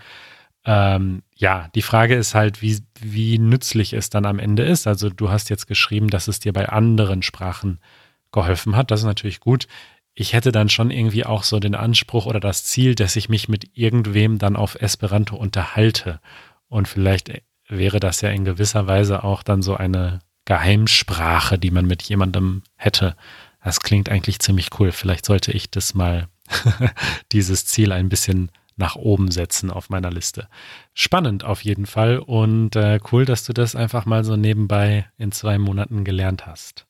Ähm, 0.64 1.22
ja, 1.34 1.68
die 1.74 1.82
Frage 1.82 2.14
ist 2.14 2.34
halt, 2.34 2.62
wie, 2.62 2.80
wie 3.00 3.38
nützlich 3.38 3.92
es 3.92 4.10
dann 4.10 4.26
am 4.26 4.38
Ende 4.38 4.62
ist. 4.62 4.86
Also 4.86 5.10
du 5.10 5.30
hast 5.30 5.50
jetzt 5.50 5.66
geschrieben, 5.66 6.08
dass 6.08 6.28
es 6.28 6.38
dir 6.40 6.52
bei 6.52 6.68
anderen 6.68 7.22
Sprachen 7.22 7.80
geholfen 8.30 8.76
hat. 8.76 8.90
Das 8.90 9.00
ist 9.00 9.06
natürlich 9.06 9.40
gut 9.40 9.66
ich 10.14 10.32
hätte 10.32 10.52
dann 10.52 10.68
schon 10.68 10.90
irgendwie 10.90 11.24
auch 11.24 11.42
so 11.42 11.58
den 11.58 11.74
Anspruch 11.74 12.26
oder 12.26 12.40
das 12.40 12.64
Ziel, 12.64 12.94
dass 12.94 13.16
ich 13.16 13.28
mich 13.28 13.48
mit 13.48 13.70
irgendwem 13.74 14.38
dann 14.38 14.56
auf 14.56 14.80
Esperanto 14.80 15.36
unterhalte. 15.36 16.20
Und 16.68 16.86
vielleicht 16.88 17.30
wäre 17.68 18.00
das 18.00 18.20
ja 18.20 18.30
in 18.30 18.44
gewisser 18.44 18.86
Weise 18.86 19.24
auch 19.24 19.42
dann 19.42 19.62
so 19.62 19.76
eine 19.76 20.20
Geheimsprache, 20.44 21.58
die 21.58 21.70
man 21.70 21.86
mit 21.86 22.02
jemandem 22.02 22.62
hätte. 22.76 23.16
Das 23.64 23.80
klingt 23.80 24.08
eigentlich 24.08 24.40
ziemlich 24.40 24.68
cool. 24.78 24.92
Vielleicht 24.92 25.24
sollte 25.24 25.52
ich 25.52 25.70
das 25.70 25.94
mal, 25.94 26.28
dieses 27.32 27.64
Ziel 27.64 27.92
ein 27.92 28.08
bisschen 28.08 28.50
nach 28.76 28.96
oben 28.96 29.30
setzen 29.30 29.70
auf 29.70 29.90
meiner 29.90 30.10
Liste. 30.10 30.48
Spannend 30.92 31.44
auf 31.44 31.62
jeden 31.62 31.86
Fall 31.86 32.18
und 32.18 32.74
äh, 32.74 32.98
cool, 33.12 33.24
dass 33.24 33.44
du 33.44 33.52
das 33.52 33.76
einfach 33.76 34.06
mal 34.06 34.24
so 34.24 34.36
nebenbei 34.36 35.06
in 35.18 35.30
zwei 35.30 35.58
Monaten 35.58 36.04
gelernt 36.04 36.46
hast. 36.46 36.86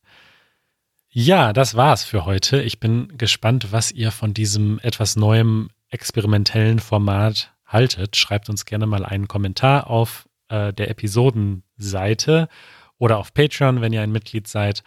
Ja, 1.15 1.53
das 1.53 1.75
war's 1.75 2.05
für 2.05 2.25
heute. 2.25 2.63
Ich 2.63 2.81
bin 2.81 3.19
gespannt, 3.19 3.71
was 3.71 3.93
ihr 3.93 4.11
von 4.11 4.33
diesem 4.33 4.81
etwas 4.83 5.15
neuem 5.15 5.69
experimentellen 5.91 6.79
Format 6.79 7.53
haltet. 7.67 8.17
Schreibt 8.17 8.49
uns 8.49 8.65
gerne 8.65 8.87
mal 8.87 9.05
einen 9.05 9.29
Kommentar 9.29 9.91
auf 9.91 10.27
äh, 10.49 10.73
der 10.73 10.89
Episodenseite 10.89 12.49
oder 12.97 13.19
auf 13.19 13.35
Patreon, 13.35 13.83
wenn 13.83 13.93
ihr 13.93 14.01
ein 14.01 14.11
Mitglied 14.11 14.49
seid. 14.49 14.83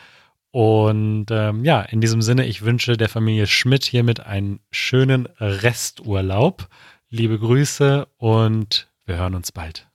Und 0.50 1.28
ähm, 1.30 1.64
ja, 1.64 1.84
in 1.84 2.02
diesem 2.02 2.24
Sinne, 2.24 2.48
ich 2.48 2.64
wünsche 2.64 2.98
der 2.98 3.10
Familie 3.10 3.46
Schmidt 3.46 3.84
hiermit 3.84 4.22
einen 4.22 4.62
schönen 4.72 5.28
Resturlaub. 5.40 6.70
Liebe 7.08 7.38
Grüße 7.38 8.08
und 8.18 8.90
wir 9.06 9.18
hören 9.18 9.36
uns 9.36 9.52
bald. 9.52 9.88